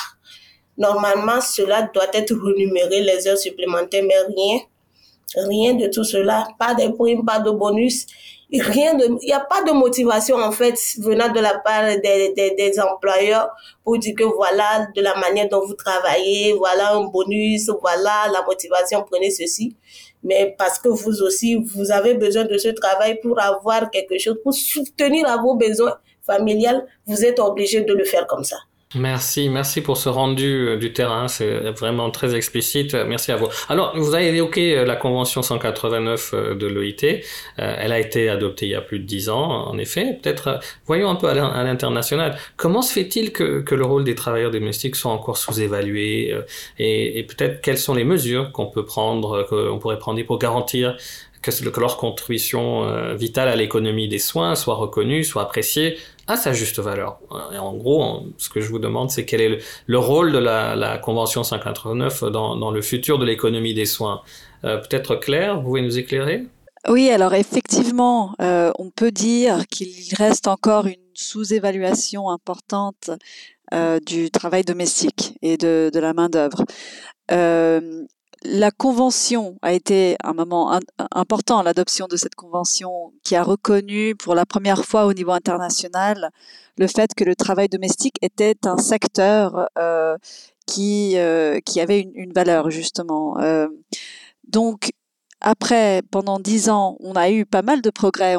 Normalement, 0.78 1.42
cela 1.42 1.90
doit 1.94 2.10
être 2.14 2.34
renuméré, 2.36 3.02
les 3.02 3.28
heures 3.28 3.38
supplémentaires, 3.38 4.04
mais 4.04 4.20
rien 4.36 4.60
Rien 5.36 5.74
de 5.74 5.88
tout 5.88 6.05
cela, 6.05 6.48
pas 6.57 6.74
de 6.74 6.89
primes, 6.93 7.25
pas 7.25 7.39
de 7.39 7.51
bonus, 7.51 8.05
rien 8.53 8.93
de, 8.93 9.05
il 9.22 9.25
n'y 9.25 9.34
a 9.34 9.41
pas 9.41 9.62
de 9.63 9.72
motivation 9.72 10.38
en 10.38 10.51
fait 10.51 10.75
venant 11.00 11.31
de 11.31 11.39
la 11.39 11.60
part 11.60 11.84
des, 12.01 12.34
des, 12.34 12.55
des, 12.55 12.79
employeurs 12.79 13.50
pour 13.84 13.98
dire 13.98 14.15
que 14.15 14.24
voilà 14.24 14.88
de 14.96 15.01
la 15.01 15.15
manière 15.17 15.50
dont 15.50 15.65
vous 15.65 15.74
travaillez, 15.74 16.53
voilà 16.53 16.93
un 16.93 17.03
bonus, 17.05 17.69
voilà 17.81 18.29
la 18.31 18.41
motivation, 18.43 19.03
prenez 19.10 19.31
ceci. 19.31 19.75
Mais 20.24 20.55
parce 20.57 20.79
que 20.79 20.89
vous 20.89 21.22
aussi, 21.22 21.55
vous 21.55 21.91
avez 21.91 22.13
besoin 22.13 22.46
de 22.46 22.57
ce 22.57 22.69
travail 22.69 23.19
pour 23.22 23.39
avoir 23.39 23.91
quelque 23.91 24.17
chose, 24.17 24.38
pour 24.41 24.53
soutenir 24.53 25.27
à 25.27 25.38
vos 25.38 25.55
besoins 25.55 25.98
familiales, 26.25 26.86
vous 27.05 27.24
êtes 27.25 27.39
obligé 27.39 27.81
de 27.81 27.93
le 27.93 28.03
faire 28.03 28.25
comme 28.27 28.43
ça. 28.43 28.57
Merci, 28.96 29.50
merci 29.50 29.82
pour 29.82 29.98
ce 29.98 30.08
rendu 30.08 30.46
euh, 30.46 30.77
du 30.77 30.94
terrain, 30.94 31.27
c'est 31.27 31.72
vraiment 31.72 32.10
très 32.10 32.36
explicite. 32.36 32.94
Merci 32.94 33.34
à 33.34 33.36
vous. 33.36 33.48
Alors, 33.67 33.91
vous 33.98 34.15
avez 34.15 34.27
évoqué 34.27 34.77
euh, 34.77 34.86
la 34.86 34.96
Convention 34.96 35.41
189 35.41 36.32
euh, 36.34 36.56
de 36.56 36.67
l'OIT. 36.67 37.22
Elle 37.58 37.91
a 37.91 38.00
été 38.00 38.29
adoptée 38.29 38.67
il 38.67 38.72
y 38.72 38.75
a 38.75 38.82
plus 38.82 39.00
de 39.00 39.03
dix 39.03 39.27
ans, 39.27 39.67
en 39.67 39.77
effet. 39.77 40.17
Peut-être, 40.24 40.62
voyons 40.86 41.10
un 41.10 41.15
peu 41.15 41.27
à 41.27 41.34
l'international. 41.34 42.38
Comment 42.56 42.82
se 42.82 42.94
fait-il 42.94 43.34
que, 43.34 43.60
que, 43.60 43.75
le 43.75 43.84
rôle 43.84 44.06
des 44.06 44.15
travailleurs 44.15 44.51
domestiques 44.51 44.96
soit 44.96 45.12
encore 45.12 45.38
sous-évalué 45.38 46.34
et, 46.79 47.20
et 47.20 47.24
peut-être 47.24 47.60
quelles 47.60 47.77
sont 47.77 47.94
les 47.94 48.06
mesures 48.06 48.53
qu'on 48.53 48.67
peut 48.67 48.86
prendre, 48.86 49.44
qu'on 49.50 49.79
pourrait 49.79 50.00
prendre 50.00 50.24
pour 50.24 50.39
garantir 50.39 50.96
que, 51.41 51.79
leur 51.79 51.98
contribution 51.98 52.84
euh, 52.84 53.15
vitale 53.15 53.48
à 53.48 53.56
l'économie 53.56 54.08
des 54.08 54.20
soins 54.20 54.56
soit 54.56 54.75
reconnue, 54.75 55.24
soit 55.24 55.44
appréciée 55.44 55.98
à 56.27 56.36
sa 56.36 56.51
juste 56.51 56.79
valeur. 56.79 57.20
Et 57.53 57.58
en 57.58 57.74
gros, 57.74 58.25
ce 58.38 58.50
que 58.50 58.60
je 58.60 58.70
vous 58.70 58.79
demande, 58.79 59.10
c'est 59.10 59.25
quel 59.25 59.41
est 59.41 59.60
le, 59.86 59.98
rôle 59.98 60.34
de 60.34 60.39
la, 60.39 60.98
Convention 60.98 61.44
589 61.44 62.25
dans, 62.25 62.72
le 62.72 62.82
futur 62.82 63.17
de 63.17 63.25
l'économie 63.25 63.74
des 63.74 63.86
soins. 63.86 64.22
Euh, 64.65 64.77
peut-être 64.77 65.15
Claire, 65.15 65.58
vous 65.58 65.67
pouvez 65.67 65.82
nous 65.82 65.98
éclairer? 65.98 66.46
Oui, 66.89 67.10
alors 67.10 67.34
effectivement, 67.34 68.36
euh, 68.41 68.72
on 68.77 68.89
peut 68.89 69.12
dire 69.12 69.67
qu'il 69.67 70.15
reste 70.17 70.48
encore 70.48 70.88
une 70.88 70.96
sous-évaluation 71.13 72.29
importante 72.29 73.10
du 74.06 74.32
travail 74.32 74.63
domestique 74.63 75.34
et 75.41 75.58
de, 75.58 75.91
de 75.94 76.00
la 76.00 76.13
main-d'œuvre 76.13 76.63
la 78.44 78.72
convention 78.72 79.58
a 79.62 79.74
été 79.74 80.15
un 80.24 80.34
moment 80.34 80.79
important, 81.12 81.63
l'adoption 81.63 82.08
de 82.08 82.17
cette 82.17 82.36
convention 82.36 83.13
qui 83.24 83.36
a 83.36 83.44
reconnu 83.44 84.15
pour 84.15 84.36
la 84.36 84.46
première 84.46 84.86
fois 84.86 85.06
au 85.06 85.13
niveau 85.13 85.32
international 85.32 86.32
le 86.77 86.88
fait 86.88 87.13
que 87.15 87.24
le 87.24 87.36
travail 87.36 87.67
domestique 87.70 88.17
était 88.22 88.56
un 88.65 88.77
secteur 88.77 89.67
euh, 89.77 90.17
qui, 90.65 91.17
euh, 91.17 91.60
qui 91.65 91.79
avait 91.82 92.01
une, 92.13 92.34
valeur 92.34 92.70
justement. 92.70 93.39
Euh, 93.39 93.67
donc 94.48 94.91
après, 95.41 96.01
pendant 96.12 96.39
dix 96.39 96.70
ans, 96.70 96.98
on 97.00 97.15
a 97.15 97.29
eu 97.32 97.46
pas 97.46 97.62
mal 97.62 97.82
de 97.82 97.89
progrès 97.89 98.36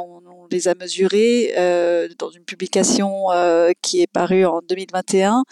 les 0.51 0.69
a 0.69 0.75
mesurés 0.75 1.53
euh, 1.57 2.09
dans 2.19 2.31
une 2.31 2.45
publication 2.45 3.31
euh, 3.31 3.73
qui 3.83 4.03
est 4.03 4.07
parue 4.07 4.45
en 4.45 4.61
2021. 4.69 5.45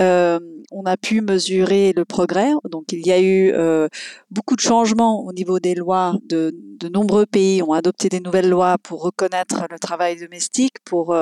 Euh, 0.00 0.38
on 0.70 0.84
a 0.84 0.96
pu 0.96 1.20
mesurer 1.20 1.92
le 1.94 2.04
progrès. 2.04 2.52
Donc 2.70 2.92
il 2.92 3.06
y 3.06 3.12
a 3.12 3.20
eu 3.20 3.52
beaucoup 4.30 4.56
de 4.56 4.60
changements 4.60 5.24
au 5.24 5.32
niveau 5.32 5.58
des 5.58 5.74
lois. 5.74 6.16
De, 6.24 6.54
de, 6.80 6.88
nombreux 6.88 7.26
pays 7.26 7.62
ont 7.62 7.72
adopté 7.72 8.08
des 8.08 8.20
nouvelles 8.20 8.48
lois 8.48 8.76
pour 8.82 9.02
reconnaître 9.02 9.66
le 9.70 9.78
travail 9.78 10.18
domestique, 10.18 10.76
pour 10.84 11.14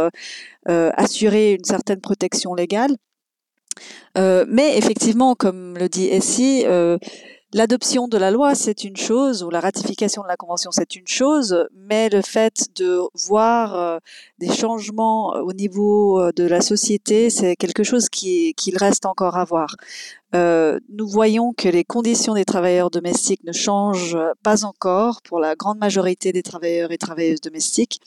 assurer 0.67 1.53
une 1.55 1.65
certaine 1.65 2.01
protection 2.01 2.55
légale. 2.55 2.97
mais 4.17 4.79
effectivement, 4.79 5.35
comme 5.35 5.77
le 5.77 5.89
dit 5.89 6.07
Essie, 6.07 6.65
L'adoption 7.53 8.07
de 8.07 8.17
la 8.17 8.31
loi, 8.31 8.55
c'est 8.55 8.85
une 8.85 8.97
chose, 8.97 9.43
ou 9.43 9.51
la 9.51 9.59
ratification 9.59 10.23
de 10.23 10.29
la 10.29 10.37
convention, 10.37 10.71
c'est 10.71 10.95
une 10.95 11.09
chose, 11.09 11.67
mais 11.75 12.09
le 12.09 12.23
fait 12.23 12.69
de 12.77 13.01
voir 13.27 13.75
euh, 13.75 13.99
des 14.39 14.49
changements 14.49 15.31
au 15.31 15.53
niveau 15.53 16.21
euh, 16.21 16.31
de 16.31 16.45
la 16.45 16.61
société, 16.61 17.29
c'est 17.29 17.57
quelque 17.57 17.83
chose 17.83 18.09
qu'il 18.09 18.77
reste 18.77 19.05
encore 19.05 19.37
à 19.37 19.45
voir. 19.45 19.75
Euh, 20.33 20.79
nous 20.91 21.09
voyons 21.09 21.53
que 21.53 21.69
les 21.69 21.83
conditions 21.83 22.35
des 22.35 22.45
travailleurs 22.45 22.89
domestiques 22.89 23.43
ne 23.43 23.53
changent 23.53 24.19
pas 24.45 24.65
encore 24.65 25.21
pour 25.23 25.41
la 25.41 25.57
grande 25.57 25.79
majorité 25.79 26.31
des 26.31 26.45
travailleurs 26.45 26.93
et 26.93 26.99
travailleuses 26.99 27.41
domestiques. 27.41 28.01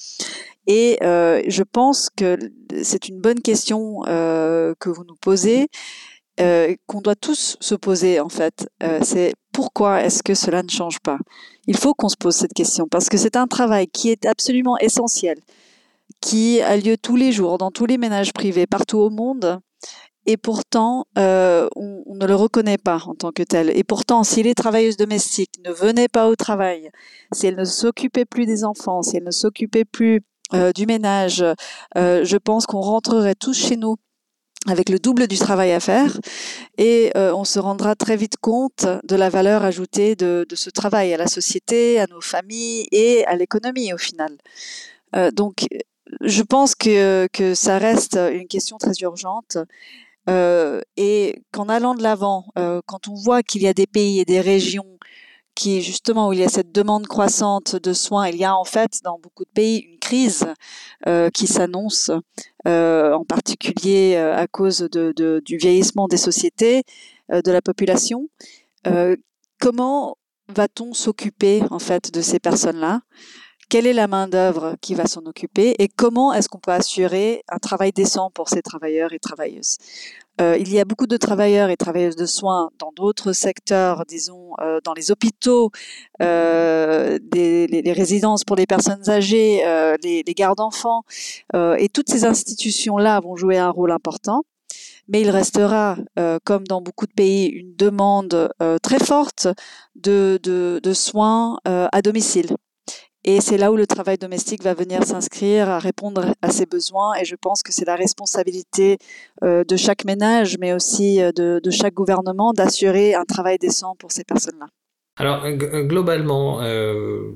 Et 0.67 0.99
je 1.01 1.63
pense 1.63 2.09
que 2.09 2.37
c'est 2.81 3.09
une 3.09 3.19
bonne 3.19 3.41
question 3.41 4.03
que 4.05 4.89
vous 4.89 5.03
nous 5.03 5.17
posez 5.19 5.67
qu'on 6.37 7.01
doit 7.01 7.15
tous 7.15 7.57
se 7.59 7.75
poser 7.75 8.19
en 8.19 8.29
fait. 8.29 8.67
c'est 9.01 9.33
pourquoi 9.53 10.01
est-ce 10.01 10.23
que 10.23 10.33
cela 10.33 10.63
ne 10.63 10.69
change 10.69 10.99
pas? 10.99 11.19
Il 11.67 11.77
faut 11.77 11.93
qu'on 11.93 12.09
se 12.09 12.17
pose 12.17 12.35
cette 12.35 12.53
question 12.53 12.87
parce 12.89 13.07
que 13.07 13.17
c'est 13.17 13.37
un 13.37 13.47
travail 13.47 13.87
qui 13.87 14.09
est 14.09 14.25
absolument 14.25 14.77
essentiel, 14.79 15.37
qui 16.19 16.59
a 16.61 16.75
lieu 16.75 16.97
tous 16.97 17.15
les 17.15 17.31
jours 17.31 17.57
dans 17.57 17.71
tous 17.71 17.85
les 17.85 17.97
ménages 17.97 18.33
privés 18.33 18.67
partout 18.67 18.97
au 18.97 19.09
monde. 19.09 19.59
Et 20.25 20.37
pourtant, 20.37 21.05
euh, 21.17 21.67
on, 21.75 22.15
ne 22.15 22.25
le 22.25 22.35
reconnaît 22.35 22.77
pas 22.77 23.03
en 23.07 23.13
tant 23.13 23.31
que 23.31 23.43
tel. 23.43 23.69
Et 23.77 23.83
pourtant, 23.83 24.23
si 24.23 24.41
les 24.41 24.55
travailleuses 24.55 24.95
domestiques 24.95 25.55
ne 25.65 25.71
venaient 25.71 26.07
pas 26.07 26.29
au 26.29 26.35
travail, 26.35 26.89
si 27.33 27.47
elles 27.47 27.57
ne 27.57 27.65
s'occupaient 27.65 28.25
plus 28.25 28.45
des 28.45 28.63
enfants, 28.63 29.01
si 29.01 29.17
elles 29.17 29.25
ne 29.25 29.31
s'occupaient 29.31 29.83
plus 29.83 30.21
euh, 30.53 30.71
du 30.71 30.85
ménage, 30.85 31.43
euh, 31.97 32.23
je 32.23 32.37
pense 32.37 32.65
qu'on 32.65 32.79
rentrerait 32.79 33.35
tous 33.35 33.57
chez 33.57 33.75
nous 33.75 33.97
avec 34.67 34.89
le 34.89 34.99
double 34.99 35.27
du 35.27 35.37
travail 35.37 35.71
à 35.71 35.79
faire 35.79 36.19
et 36.77 37.11
euh, 37.17 37.33
on 37.33 37.43
se 37.43 37.59
rendra 37.59 37.95
très 37.95 38.15
vite 38.15 38.37
compte 38.37 38.85
de 39.03 39.15
la 39.15 39.29
valeur 39.29 39.63
ajoutée 39.63 40.15
de, 40.15 40.45
ce 40.53 40.69
travail 40.69 41.13
à 41.13 41.17
la 41.17 41.27
société, 41.27 41.99
à 41.99 42.07
nos 42.07 42.21
familles 42.21 42.87
et 42.91 43.25
à 43.25 43.35
l'économie 43.35 43.93
au 43.93 43.97
final. 43.97 44.37
Euh, 45.15 45.31
donc 45.31 45.67
je 46.21 46.43
pense 46.43 46.75
que, 46.75 47.27
que 47.33 47.53
ça 47.55 47.77
reste 47.77 48.15
une 48.15 48.47
question 48.47 48.77
très 48.77 48.93
urgente 49.01 49.57
euh, 50.29 50.81
et 50.95 51.41
qu'en 51.51 51.67
allant 51.69 51.95
de 51.95 52.03
l'avant, 52.03 52.45
quand 52.85 53.07
on 53.07 53.15
voit 53.15 53.43
qu'il 53.43 53.63
y 53.63 53.67
a 53.67 53.73
des 53.73 53.87
pays 53.87 54.19
et 54.19 54.25
des 54.25 54.41
régions 54.41 54.87
qui 55.55 55.81
justement 55.81 56.29
où 56.29 56.33
il 56.33 56.39
y 56.39 56.43
a 56.43 56.49
cette 56.49 56.71
demande 56.71 57.07
croissante 57.07 57.75
de 57.75 57.93
soins, 57.93 58.27
il 58.27 58.37
y 58.37 58.45
a 58.45 58.55
en 58.55 58.63
fait 58.63 58.99
dans 59.03 59.19
beaucoup 59.19 59.45
de 59.45 59.49
pays 59.49 59.79
une 59.79 59.99
crise 59.99 60.45
euh, 61.07 61.29
qui 61.29 61.47
s'annonce, 61.47 62.11
euh, 62.67 63.13
en 63.13 63.25
particulier 63.25 64.15
euh, 64.15 64.35
à 64.35 64.47
cause 64.47 64.87
du 64.91 65.57
vieillissement 65.57 66.07
des 66.07 66.17
sociétés, 66.17 66.83
de 67.29 67.51
la 67.51 67.61
population. 67.61 68.27
Comment 69.59 70.17
va-t-on 70.49 70.93
s'occuper 70.93 71.63
en 71.71 71.79
fait 71.79 72.13
de 72.13 72.21
ces 72.21 72.39
personnes-là? 72.39 73.01
Quelle 73.69 73.87
est 73.87 73.93
la 73.93 74.07
main-d'œuvre 74.07 74.75
qui 74.81 74.93
va 74.93 75.07
s'en 75.07 75.25
occuper? 75.25 75.73
Et 75.79 75.87
comment 75.87 76.33
est-ce 76.33 76.49
qu'on 76.49 76.59
peut 76.59 76.71
assurer 76.71 77.43
un 77.47 77.57
travail 77.57 77.91
décent 77.91 78.29
pour 78.29 78.49
ces 78.49 78.61
travailleurs 78.61 79.13
et 79.13 79.19
travailleuses? 79.19 79.77
Euh, 80.41 80.57
il 80.59 80.71
y 80.73 80.79
a 80.79 80.85
beaucoup 80.85 81.05
de 81.05 81.17
travailleurs 81.17 81.69
et 81.69 81.77
travailleuses 81.77 82.15
de 82.15 82.25
soins 82.25 82.71
dans 82.79 82.91
d'autres 82.91 83.33
secteurs, 83.33 84.03
disons 84.07 84.53
euh, 84.61 84.79
dans 84.83 84.93
les 84.93 85.11
hôpitaux, 85.11 85.69
euh, 86.21 87.19
des, 87.21 87.67
les, 87.67 87.81
les, 87.83 87.93
résidences 87.93 88.43
pour 88.43 88.55
les 88.55 88.65
personnes 88.65 89.09
âgées, 89.09 89.61
euh, 89.65 89.95
les, 90.03 90.23
les 90.25 90.33
gardes 90.33 90.57
d'enfants, 90.57 91.03
euh, 91.55 91.75
et 91.77 91.87
toutes 91.87 92.09
ces 92.09 92.25
institutions-là 92.25 93.19
vont 93.19 93.35
jouer 93.35 93.57
un 93.57 93.69
rôle 93.69 93.91
important. 93.91 94.43
Mais 95.09 95.21
il 95.21 95.29
restera, 95.29 95.97
comme 96.45 96.65
dans 96.65 96.81
beaucoup 96.81 97.07
de 97.07 97.11
pays, 97.11 97.47
une 97.47 97.75
demande 97.75 98.49
très 98.81 98.99
forte 98.99 99.49
de, 99.95 100.39
de, 100.41 100.79
de 100.81 100.93
soins 100.93 101.59
à 101.65 102.01
domicile. 102.01 102.55
Et 103.25 103.39
c'est 103.39 103.57
là 103.57 103.71
où 103.71 103.77
le 103.77 103.87
travail 103.87 104.17
domestique 104.17 104.63
va 104.63 104.73
venir 104.73 105.03
s'inscrire, 105.03 105.69
à 105.69 105.79
répondre 105.79 106.33
à 106.41 106.49
ses 106.49 106.65
besoins. 106.65 107.13
Et 107.15 107.23
je 107.23 107.35
pense 107.35 107.63
que 107.63 107.71
c'est 107.71 107.85
la 107.85 107.95
responsabilité 107.95 108.97
euh, 109.43 109.63
de 109.63 109.77
chaque 109.77 110.03
ménage, 110.03 110.57
mais 110.59 110.73
aussi 110.73 111.21
euh, 111.21 111.31
de, 111.31 111.61
chaque 111.71 111.93
gouvernement, 111.93 112.51
d'assurer 112.51 113.15
un 113.15 113.23
travail 113.23 113.57
décent 113.57 113.95
pour 113.97 114.11
ces 114.11 114.25
personnes-là. 114.25 114.67
Alors 115.15 115.47
globalement, 115.47 116.63
euh, 116.63 117.31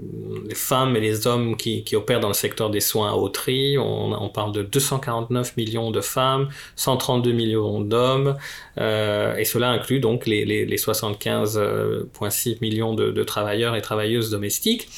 les 0.48 0.56
femmes 0.56 0.96
et 0.96 1.00
les 1.00 1.28
hommes 1.28 1.56
qui, 1.56 1.86
opèrent 1.96 2.20
dans 2.20 2.28
le 2.28 2.34
secteur 2.34 2.72
des 2.72 2.80
soins 2.80 3.12
à 3.12 3.14
Autry, 3.14 3.78
on, 3.78 4.14
on 4.20 4.30
parle 4.30 4.52
de 4.52 4.64
249 4.64 5.56
millions 5.58 5.92
de 5.92 6.02
femmes, 6.02 6.50
132 6.76 7.32
millions 7.34 7.82
d'hommes, 7.82 8.36
et 8.78 9.46
cela 9.46 9.70
inclut 9.70 10.00
donc 10.00 10.26
les 10.26 10.66
75,6 10.76 12.58
millions 12.62 12.96
de, 12.96 13.12
de 13.12 13.24
travailleurs 13.24 13.76
et 13.76 13.82
travailleuses 13.84 14.32
domestiques. 14.32 14.90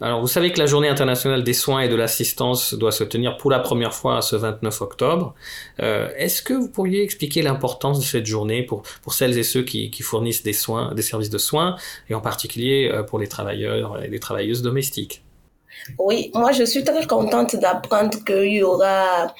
Alors, 0.00 0.20
vous 0.20 0.28
savez 0.28 0.52
que 0.52 0.58
la 0.58 0.66
journée 0.66 0.88
internationale 0.88 1.44
des 1.44 1.52
soins 1.52 1.80
et 1.80 1.88
de 1.88 1.94
l'assistance 1.94 2.74
doit 2.74 2.92
se 2.92 3.04
tenir 3.04 3.36
pour 3.36 3.50
la 3.50 3.58
première 3.58 3.94
fois 3.94 4.22
ce 4.22 4.36
29 4.36 4.80
octobre. 4.80 5.34
Euh, 5.80 6.08
Est-ce 6.16 6.42
que 6.42 6.54
vous 6.54 6.68
pourriez 6.68 7.02
expliquer 7.02 7.42
l'importance 7.42 8.00
de 8.00 8.04
cette 8.04 8.26
journée 8.26 8.62
pour, 8.62 8.82
pour 9.02 9.12
celles 9.12 9.36
et 9.38 9.42
ceux 9.42 9.62
qui, 9.62 9.90
fournissent 10.02 10.42
des 10.42 10.52
soins, 10.54 10.94
des 10.94 11.02
services 11.02 11.30
de 11.30 11.38
soins, 11.38 11.76
et 12.08 12.14
en 12.14 12.20
particulier 12.20 12.90
euh, 12.90 13.02
pour 13.02 13.18
les 13.18 13.28
travailleurs 13.28 14.02
et 14.02 14.08
les 14.08 14.20
travailleuses 14.20 14.62
domestiques? 14.62 15.22
Oui, 15.98 16.30
moi 16.34 16.52
je 16.52 16.64
suis 16.64 16.84
très 16.84 17.06
contente 17.06 17.56
d'apprendre 17.56 18.24
qu'il 18.24 18.52
y 18.52 18.62
aura 18.62 19.34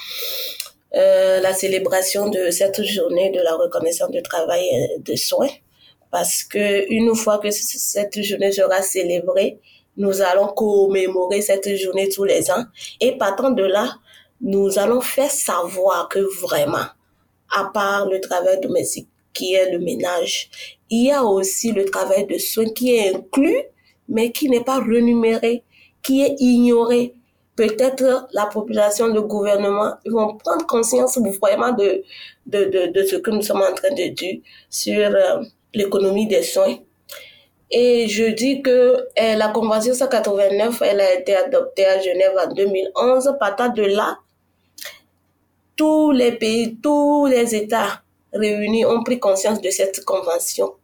euh, 0.95 1.41
la 1.41 1.53
célébration 1.53 2.29
de 2.29 2.51
cette 2.51 2.83
journée 2.83 3.31
de 3.31 3.41
la 3.41 3.55
reconnaissance 3.55 4.11
du 4.11 4.23
travail 4.23 4.65
de 4.99 5.17
soins, 5.17 5.49
parce 6.11 6.43
que 6.43 6.91
une 6.93 7.15
fois 7.15 7.39
que 7.39 7.51
cette 7.51 8.21
journée 8.23 8.53
sera 8.53 8.83
célébrée, 8.83 9.59
nous 10.01 10.23
allons 10.23 10.49
commémorer 10.49 11.43
cette 11.43 11.77
journée 11.77 12.09
tous 12.09 12.25
les 12.25 12.51
ans. 12.51 12.65
Et 13.01 13.19
partant 13.19 13.51
de 13.51 13.63
là, 13.63 13.97
nous 14.41 14.79
allons 14.79 15.03
faire 15.03 15.31
savoir 15.31 16.09
que 16.09 16.21
vraiment, 16.41 16.87
à 17.55 17.65
part 17.67 18.09
le 18.09 18.19
travail 18.19 18.59
domestique 18.61 19.09
qui 19.35 19.53
est 19.55 19.71
le 19.71 19.79
ménage, 19.79 20.51
il 20.89 21.05
y 21.05 21.11
a 21.13 21.23
aussi 21.23 21.73
le 21.73 21.85
travail 21.85 22.27
de 22.27 22.39
soins 22.39 22.71
qui 22.71 22.97
est 22.97 23.15
inclus, 23.15 23.63
mais 24.09 24.33
qui 24.33 24.49
n'est 24.49 24.65
pas 24.65 24.79
renuméré, 24.79 25.65
qui 26.03 26.23
est 26.23 26.35
ignoré. 26.39 27.15
Peut-être 27.55 28.27
la 28.33 28.47
population, 28.47 29.09
le 29.09 29.21
gouvernement, 29.21 29.93
ils 30.07 30.13
vont 30.13 30.39
prendre 30.39 30.67
conscience 30.67 31.19
vraiment 31.19 31.73
de, 31.73 32.03
de, 32.47 32.91
de, 32.91 33.05
ce 33.05 33.17
que 33.17 33.31
nous 33.31 33.43
sommes 33.43 33.61
en 33.61 33.75
train 33.75 33.91
de 33.91 34.09
dire 34.15 34.41
sur 34.71 34.99
euh, 34.99 35.43
l'économie 35.75 36.27
des 36.27 36.43
soins 36.43 36.79
et 37.71 38.09
je 38.09 38.25
dis 38.25 38.63
que 38.63 39.07
eh, 39.17 39.37
la 39.37 39.49
Convention 39.49 39.95
189, 39.95 40.83
elle 40.83 41.01
a 41.01 41.15
été 41.15 41.37
adoptée 41.37 41.87
à 41.87 42.01
Genève 42.01 42.33
en 42.45 42.53
2011. 42.53 43.37
Partant 43.39 43.69
de 43.69 43.83
là, 43.83 44.19
tous 45.77 46.11
les 46.11 46.33
pays, 46.33 46.77
tous 46.83 47.27
les 47.27 47.55
États 47.55 48.03
réunis 48.33 48.85
ont 48.85 49.03
pris 49.05 49.21
conscience 49.21 49.61
de 49.61 49.71
cette 49.71 50.05
convention. 50.05 50.75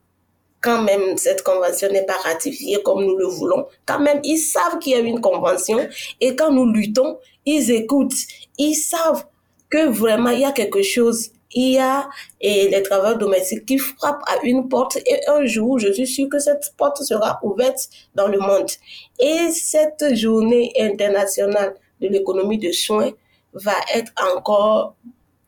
Quand 0.60 0.82
même, 0.82 1.16
cette 1.16 1.42
convention 1.42 1.90
n'est 1.90 2.06
pas 2.06 2.16
ratifiée 2.24 2.80
comme 2.82 3.04
nous 3.04 3.16
le 3.16 3.26
voulons, 3.26 3.66
quand 3.84 4.00
même, 4.00 4.20
ils 4.24 4.38
savent 4.38 4.78
qu'il 4.78 4.92
y 4.92 4.94
a 4.96 5.00
une 5.00 5.20
convention 5.20 5.78
et 6.20 6.34
quand 6.34 6.50
nous 6.50 6.72
luttons, 6.72 7.18
ils 7.44 7.70
écoutent, 7.70 8.14
ils 8.58 8.74
savent 8.74 9.26
que 9.70 9.88
vraiment 9.88 10.30
il 10.30 10.40
y 10.40 10.44
a 10.44 10.52
quelque 10.52 10.82
chose 10.82 11.30
il 11.52 11.72
y 11.72 11.78
a 11.78 12.08
et 12.40 12.68
les 12.68 12.82
travailleurs 12.82 13.18
domestiques 13.18 13.66
qui 13.66 13.78
frappent 13.78 14.22
à 14.26 14.42
une 14.42 14.68
porte 14.68 14.96
et 14.96 15.20
un 15.28 15.44
jour, 15.46 15.78
je 15.78 15.92
suis 15.92 16.06
sûre 16.06 16.28
que 16.28 16.38
cette 16.38 16.72
porte 16.76 17.02
sera 17.02 17.38
ouverte 17.42 17.88
dans 18.14 18.28
le 18.28 18.38
monde. 18.38 18.70
Et 19.18 19.50
cette 19.50 20.14
journée 20.14 20.72
internationale 20.78 21.74
de 22.00 22.08
l'économie 22.08 22.58
de 22.58 22.72
soins 22.72 23.10
va 23.52 23.74
être 23.94 24.12
encore 24.34 24.96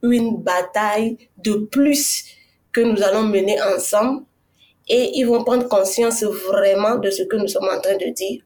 une 0.03 0.37
bataille 0.37 1.19
de 1.39 1.55
plus 1.55 2.25
que 2.73 2.81
nous 2.81 3.03
allons 3.03 3.25
mener 3.25 3.61
ensemble 3.63 4.23
et 4.89 5.11
ils 5.19 5.25
vont 5.25 5.45
prendre 5.45 5.69
conscience 5.69 6.23
vraiment 6.23 6.97
de 6.97 7.11
ce 7.11 7.23
que 7.25 7.37
nous 7.37 7.49
sommes 7.49 7.69
en 7.69 7.81
train 7.81 7.97
de 7.97 8.11
dire 8.13 8.43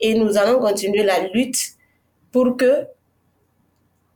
et 0.00 0.14
nous 0.14 0.36
allons 0.36 0.58
continuer 0.60 1.02
la 1.02 1.26
lutte 1.28 1.58
pour 2.32 2.56
que 2.56 2.86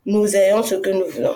nous 0.06 0.34
ayons 0.34 0.62
ce 0.62 0.76
que 0.76 0.90
nous 0.90 1.06
voulons. 1.06 1.34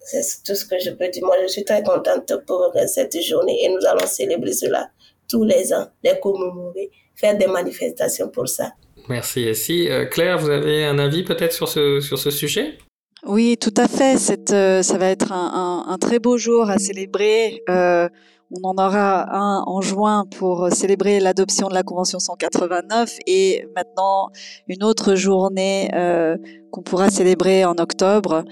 C'est 0.00 0.42
tout 0.44 0.54
ce 0.54 0.64
que 0.64 0.78
je 0.78 0.90
peux 0.90 1.08
dire. 1.08 1.24
Moi, 1.24 1.36
je 1.42 1.48
suis 1.48 1.64
très 1.64 1.82
contente 1.82 2.32
pour 2.46 2.72
cette 2.86 3.20
journée 3.22 3.64
et 3.64 3.68
nous 3.68 3.86
allons 3.86 4.06
célébrer 4.06 4.52
cela 4.52 4.90
tous 5.28 5.44
les 5.44 5.72
ans, 5.72 5.86
les 6.02 6.18
commémorer, 6.20 6.90
faire 7.14 7.36
des 7.36 7.46
manifestations 7.46 8.28
pour 8.28 8.48
ça. 8.48 8.72
Merci, 9.08 9.42
Essie. 9.42 9.88
Euh, 9.88 10.06
Claire, 10.06 10.38
vous 10.38 10.50
avez 10.50 10.84
un 10.84 10.98
avis 10.98 11.22
peut-être 11.24 11.52
sur 11.52 11.68
ce, 11.68 12.00
sur 12.00 12.18
ce 12.18 12.30
sujet? 12.30 12.78
Oui, 13.26 13.56
tout 13.58 13.74
à 13.76 13.86
fait. 13.86 14.16
Cette, 14.16 14.52
euh, 14.52 14.82
ça 14.82 14.98
va 14.98 15.06
être 15.10 15.32
un, 15.32 15.84
un, 15.86 15.92
un, 15.92 15.98
très 15.98 16.18
beau 16.18 16.38
jour 16.38 16.70
à 16.70 16.78
célébrer. 16.78 17.62
Euh, 17.68 18.08
on 18.52 18.68
en 18.68 18.74
aura 18.84 19.32
un 19.32 19.62
en 19.66 19.80
juin 19.80 20.26
pour 20.36 20.68
célébrer 20.72 21.20
l'adoption 21.20 21.68
de 21.68 21.74
la 21.74 21.84
Convention 21.84 22.18
189 22.18 23.18
et 23.26 23.64
maintenant 23.76 24.30
une 24.66 24.82
autre 24.82 25.14
journée 25.14 25.88
euh, 25.94 26.36
qu'on 26.72 26.82
pourra 26.82 27.10
célébrer 27.10 27.64
en 27.64 27.74
octobre. 27.78 28.44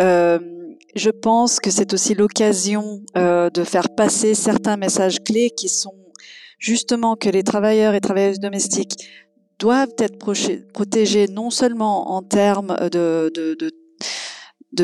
Euh, 0.00 0.38
je 0.94 1.10
pense 1.10 1.58
que 1.58 1.70
c'est 1.70 1.92
aussi 1.92 2.14
l'occasion 2.14 3.02
euh, 3.16 3.50
de 3.50 3.64
faire 3.64 3.88
passer 3.94 4.34
certains 4.34 4.76
messages 4.76 5.22
clés 5.22 5.50
qui 5.50 5.68
sont 5.68 5.94
justement 6.58 7.16
que 7.16 7.28
les 7.28 7.42
travailleurs 7.42 7.94
et 7.94 8.00
travailleuses 8.00 8.38
domestiques 8.38 8.96
doivent 9.58 9.94
être 9.98 10.16
protégés 10.72 11.26
non 11.28 11.50
seulement 11.50 12.12
en 12.12 12.22
termes 12.22 12.76
de, 12.90 13.30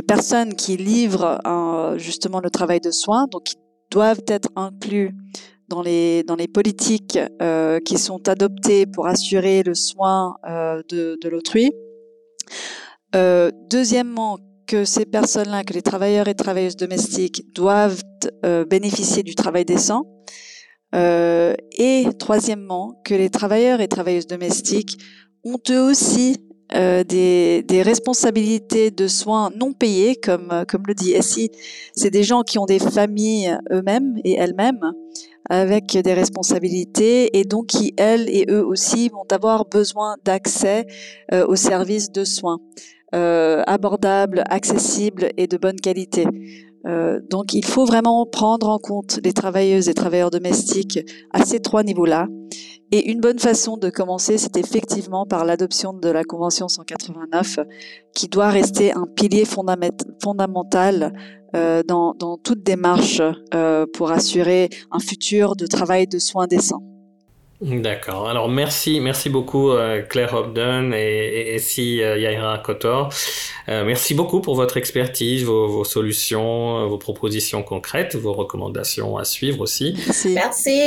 personnes 0.06 0.54
qui 0.54 0.76
livrent 0.76 1.40
un, 1.44 1.94
justement 1.96 2.40
le 2.40 2.50
travail 2.50 2.80
de 2.80 2.90
soins, 2.90 3.26
donc 3.30 3.44
qui 3.44 3.56
doivent 3.90 4.22
être 4.26 4.48
inclus 4.56 5.14
dans 5.68 5.82
les, 5.82 6.24
dans 6.24 6.36
les 6.36 6.48
politiques 6.48 7.18
euh, 7.40 7.78
qui 7.80 7.98
sont 7.98 8.28
adoptées 8.28 8.86
pour 8.86 9.06
assurer 9.06 9.62
le 9.62 9.74
soin 9.74 10.36
euh, 10.48 10.82
de, 10.88 11.28
l'autrui. 11.28 11.72
Deuxièmement, 13.12 14.38
que 14.70 14.84
ces 14.84 15.04
personnes-là, 15.04 15.64
que 15.64 15.72
les 15.72 15.82
travailleurs 15.82 16.28
et 16.28 16.34
travailleuses 16.36 16.76
domestiques 16.76 17.52
doivent 17.52 18.04
euh, 18.44 18.64
bénéficier 18.64 19.24
du 19.24 19.34
travail 19.34 19.64
décent. 19.64 20.06
Euh, 20.94 21.54
et 21.76 22.04
troisièmement, 22.20 23.02
que 23.04 23.14
les 23.14 23.30
travailleurs 23.30 23.80
et 23.80 23.88
travailleuses 23.88 24.28
domestiques 24.28 24.96
ont 25.42 25.58
eux 25.70 25.80
aussi 25.80 26.36
euh, 26.76 27.02
des, 27.02 27.82
responsabilités 27.82 28.92
de 28.92 29.08
soins 29.08 29.50
non 29.56 29.72
payés, 29.72 30.14
comme, 30.14 30.64
comme 30.68 30.84
le 30.86 30.94
dit 30.94 31.14
Essie. 31.14 31.50
C'est 31.96 32.10
des 32.10 32.22
gens 32.22 32.42
qui 32.42 32.60
ont 32.60 32.66
des 32.66 32.78
familles 32.78 33.58
eux-mêmes 33.72 34.18
et 34.22 34.34
elles-mêmes 34.34 34.92
avec 35.48 35.98
des 35.98 36.14
responsabilités 36.14 37.36
et 37.36 37.42
donc 37.42 37.66
qui, 37.66 37.92
elles 37.96 38.28
et 38.28 38.46
eux 38.48 38.64
aussi, 38.64 39.08
vont 39.08 39.26
avoir 39.32 39.64
besoin 39.64 40.14
d'accès 40.24 40.86
aux 41.32 41.56
services 41.56 42.12
de 42.12 42.24
soins 42.24 42.60
euh, 43.14 43.62
abordables, 43.66 44.44
accessibles 44.48 45.30
et 45.36 45.46
de 45.46 45.56
bonne 45.56 45.80
qualité. 45.80 46.26
Euh, 46.86 47.20
donc 47.28 47.52
il 47.52 47.64
faut 47.64 47.84
vraiment 47.84 48.24
prendre 48.26 48.68
en 48.68 48.78
compte 48.78 49.20
les 49.22 49.32
travailleuses 49.32 49.88
et 49.88 49.94
travailleurs 49.94 50.30
domestiques 50.30 51.00
à 51.32 51.44
ces 51.44 51.60
trois 51.60 51.82
niveaux-là. 51.82 52.26
Et 52.92 53.10
une 53.10 53.20
bonne 53.20 53.38
façon 53.38 53.76
de 53.76 53.88
commencer, 53.88 54.36
c'est 54.36 54.56
effectivement 54.56 55.24
par 55.24 55.44
l'adoption 55.44 55.92
de 55.92 56.08
la 56.08 56.24
Convention 56.24 56.66
189, 56.66 57.60
qui 58.14 58.26
doit 58.26 58.48
rester 58.48 58.92
un 58.92 59.06
pilier 59.06 59.44
fondamental 59.44 61.12
euh, 61.54 61.84
dans, 61.84 62.14
dans, 62.14 62.36
toute 62.36 62.64
démarche 62.64 63.22
euh, 63.54 63.86
pour 63.92 64.10
assurer 64.10 64.70
un 64.90 64.98
futur 64.98 65.54
de 65.54 65.66
travail 65.66 66.08
de 66.08 66.18
soins 66.18 66.48
décents. 66.48 66.82
D'accord. 67.60 68.26
Alors 68.26 68.48
merci, 68.48 69.00
merci 69.00 69.28
beaucoup 69.28 69.70
euh, 69.72 70.00
Claire 70.00 70.32
Hobden 70.32 70.94
et, 70.94 71.54
et, 71.54 71.58
si 71.58 72.00
euh, 72.02 72.16
Yaira 72.16 72.56
Kotor. 72.56 73.12
Euh, 73.68 73.84
merci 73.84 74.14
beaucoup 74.14 74.40
pour 74.40 74.54
votre 74.54 74.78
expertise, 74.78 75.44
vos, 75.44 75.68
vos, 75.68 75.84
solutions, 75.84 76.88
vos 76.88 76.96
propositions 76.96 77.62
concrètes, 77.62 78.16
vos 78.16 78.32
recommandations 78.32 79.18
à 79.18 79.24
suivre 79.24 79.60
aussi. 79.60 79.94
Merci. 80.06 80.28
merci. 80.30 80.80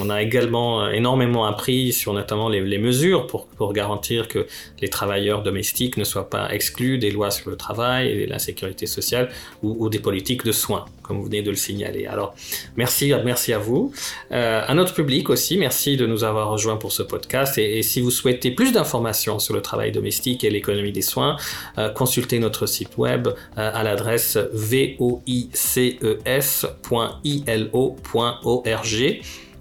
On 0.00 0.10
a 0.10 0.20
également 0.20 0.88
énormément 0.88 1.46
appris 1.46 1.92
sur 1.92 2.12
notamment 2.12 2.48
les, 2.48 2.60
les, 2.60 2.78
mesures 2.78 3.28
pour, 3.28 3.46
pour 3.46 3.72
garantir 3.72 4.26
que 4.26 4.48
les 4.80 4.88
travailleurs 4.88 5.44
domestiques 5.44 5.96
ne 5.96 6.02
soient 6.04 6.28
pas 6.28 6.52
exclus 6.52 6.98
des 6.98 7.12
lois 7.12 7.30
sur 7.30 7.50
le 7.50 7.56
travail 7.56 8.08
et 8.08 8.26
la 8.26 8.40
sécurité 8.40 8.86
sociale 8.86 9.28
ou, 9.62 9.76
ou 9.78 9.88
des 9.88 10.00
politiques 10.00 10.44
de 10.44 10.50
soins, 10.50 10.86
comme 11.06 11.18
vous 11.18 11.24
venez 11.24 11.42
de 11.42 11.50
le 11.50 11.56
signaler. 11.56 12.06
Alors 12.06 12.34
merci, 12.76 13.12
merci 13.24 13.52
à 13.52 13.58
vous. 13.58 13.92
à 14.30 14.74
notre 14.74 14.94
public 14.94 15.30
aussi, 15.30 15.56
merci 15.56 15.96
de 15.96 16.06
nous 16.06 16.24
avoir 16.24 16.50
rejoints 16.50 16.76
pour 16.76 16.92
ce 16.92 17.02
podcast. 17.02 17.58
Et, 17.58 17.82
si 17.82 18.00
vous 18.00 18.10
souhaitez 18.10 18.50
plus 18.50 18.72
d'informations 18.72 19.38
sur 19.38 19.54
le 19.54 19.62
travail 19.62 19.92
domestique 19.92 20.42
et 20.44 20.50
l'économie 20.50 20.92
des 20.92 21.02
soins, 21.02 21.36
euh, 21.78 21.90
consultez 21.90 22.38
notre 22.38 22.66
site 22.66 22.96
web 22.96 23.28
euh, 23.28 23.32
à 23.56 23.82
l'adresse 23.82 24.36
voices.ilo.org. 24.52 25.00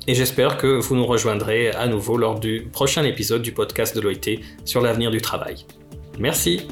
Et 0.08 0.14
j'espère 0.14 0.58
que 0.58 0.68
vous 0.68 0.96
nous 0.96 1.06
rejoindrez 1.06 1.72
à 1.72 1.88
nouveau 1.88 2.16
lors 2.18 2.40
du 2.40 2.68
prochain 2.72 3.04
épisode 3.04 3.42
du 3.42 3.52
podcast 3.52 3.96
de 3.96 4.02
l'OIT 4.02 4.40
sur 4.64 4.82
l'avenir 4.82 5.10
du 5.10 5.20
travail. 5.20 5.66
Merci. 6.20 6.68